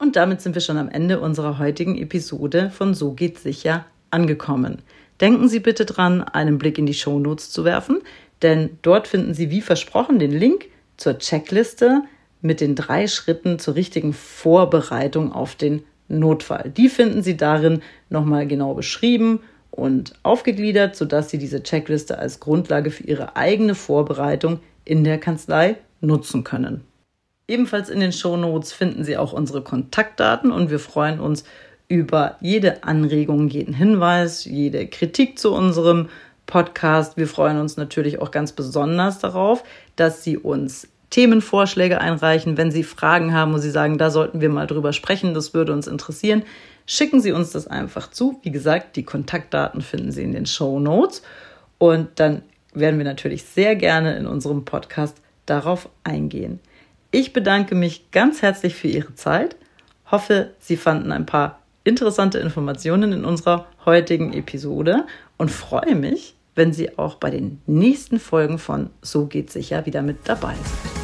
Und 0.00 0.14
damit 0.14 0.40
sind 0.40 0.54
wir 0.54 0.62
schon 0.62 0.78
am 0.78 0.88
Ende 0.88 1.20
unserer 1.20 1.58
heutigen 1.58 1.98
Episode 1.98 2.70
von 2.70 2.94
So 2.94 3.12
geht 3.12 3.38
sicher 3.38 3.84
angekommen. 4.10 4.78
Denken 5.20 5.48
Sie 5.48 5.58
bitte 5.58 5.84
dran, 5.84 6.22
einen 6.22 6.58
Blick 6.58 6.78
in 6.78 6.86
die 6.86 6.94
Show 6.94 7.18
Notes 7.18 7.50
zu 7.50 7.64
werfen, 7.64 8.00
denn 8.42 8.78
dort 8.82 9.08
finden 9.08 9.34
Sie 9.34 9.50
wie 9.50 9.60
versprochen 9.60 10.20
den 10.20 10.30
Link 10.30 10.66
zur 10.96 11.18
Checkliste 11.18 12.04
mit 12.40 12.60
den 12.60 12.76
drei 12.76 13.08
Schritten 13.08 13.58
zur 13.58 13.74
richtigen 13.74 14.12
Vorbereitung 14.12 15.32
auf 15.32 15.56
den 15.56 15.82
Notfall. 16.06 16.72
Die 16.76 16.88
finden 16.88 17.24
Sie 17.24 17.36
darin 17.36 17.82
nochmal 18.08 18.46
genau 18.46 18.74
beschrieben 18.74 19.40
und 19.72 20.12
aufgegliedert, 20.22 20.94
sodass 20.94 21.30
Sie 21.30 21.38
diese 21.38 21.64
Checkliste 21.64 22.18
als 22.18 22.38
Grundlage 22.38 22.92
für 22.92 23.02
Ihre 23.02 23.36
eigene 23.36 23.74
Vorbereitung 23.74 24.60
in 24.84 25.02
der 25.02 25.18
Kanzlei 25.18 25.76
nutzen 26.00 26.44
können. 26.44 26.84
Ebenfalls 27.50 27.88
in 27.88 28.00
den 28.00 28.12
Show 28.12 28.36
Notes 28.36 28.72
finden 28.72 29.04
Sie 29.04 29.16
auch 29.16 29.32
unsere 29.32 29.62
Kontaktdaten 29.62 30.52
und 30.52 30.70
wir 30.70 30.78
freuen 30.78 31.18
uns 31.18 31.44
über 31.88 32.36
jede 32.42 32.84
Anregung, 32.84 33.48
jeden 33.48 33.72
Hinweis, 33.72 34.44
jede 34.44 34.86
Kritik 34.86 35.38
zu 35.38 35.54
unserem 35.54 36.10
Podcast. 36.44 37.16
Wir 37.16 37.26
freuen 37.26 37.58
uns 37.58 37.78
natürlich 37.78 38.20
auch 38.20 38.30
ganz 38.32 38.52
besonders 38.52 39.18
darauf, 39.18 39.64
dass 39.96 40.22
Sie 40.22 40.36
uns 40.36 40.88
Themenvorschläge 41.08 42.02
einreichen, 42.02 42.58
wenn 42.58 42.70
Sie 42.70 42.82
Fragen 42.82 43.32
haben 43.32 43.54
und 43.54 43.62
Sie 43.62 43.70
sagen, 43.70 43.96
da 43.96 44.10
sollten 44.10 44.42
wir 44.42 44.50
mal 44.50 44.66
drüber 44.66 44.92
sprechen, 44.92 45.32
das 45.32 45.54
würde 45.54 45.72
uns 45.72 45.86
interessieren. 45.86 46.42
Schicken 46.84 47.22
Sie 47.22 47.32
uns 47.32 47.50
das 47.52 47.66
einfach 47.66 48.10
zu. 48.10 48.38
Wie 48.42 48.50
gesagt, 48.50 48.94
die 48.96 49.04
Kontaktdaten 49.04 49.80
finden 49.80 50.12
Sie 50.12 50.22
in 50.22 50.32
den 50.32 50.44
Show 50.44 50.78
Notes 50.80 51.22
und 51.78 52.08
dann 52.16 52.42
werden 52.74 52.98
wir 52.98 53.06
natürlich 53.06 53.44
sehr 53.44 53.74
gerne 53.74 54.18
in 54.18 54.26
unserem 54.26 54.66
Podcast 54.66 55.16
darauf 55.46 55.88
eingehen. 56.04 56.60
Ich 57.10 57.32
bedanke 57.32 57.74
mich 57.74 58.10
ganz 58.10 58.42
herzlich 58.42 58.74
für 58.74 58.88
Ihre 58.88 59.14
Zeit, 59.14 59.56
hoffe, 60.10 60.50
Sie 60.58 60.76
fanden 60.76 61.10
ein 61.10 61.24
paar 61.24 61.60
interessante 61.82 62.38
Informationen 62.38 63.12
in 63.12 63.24
unserer 63.24 63.66
heutigen 63.86 64.34
Episode 64.34 65.06
und 65.38 65.50
freue 65.50 65.94
mich, 65.94 66.34
wenn 66.54 66.74
Sie 66.74 66.98
auch 66.98 67.14
bei 67.14 67.30
den 67.30 67.62
nächsten 67.66 68.20
Folgen 68.20 68.58
von 68.58 68.90
So 69.00 69.24
geht 69.24 69.50
sicher 69.50 69.86
wieder 69.86 70.02
mit 70.02 70.28
dabei 70.28 70.54
sind. 70.54 70.97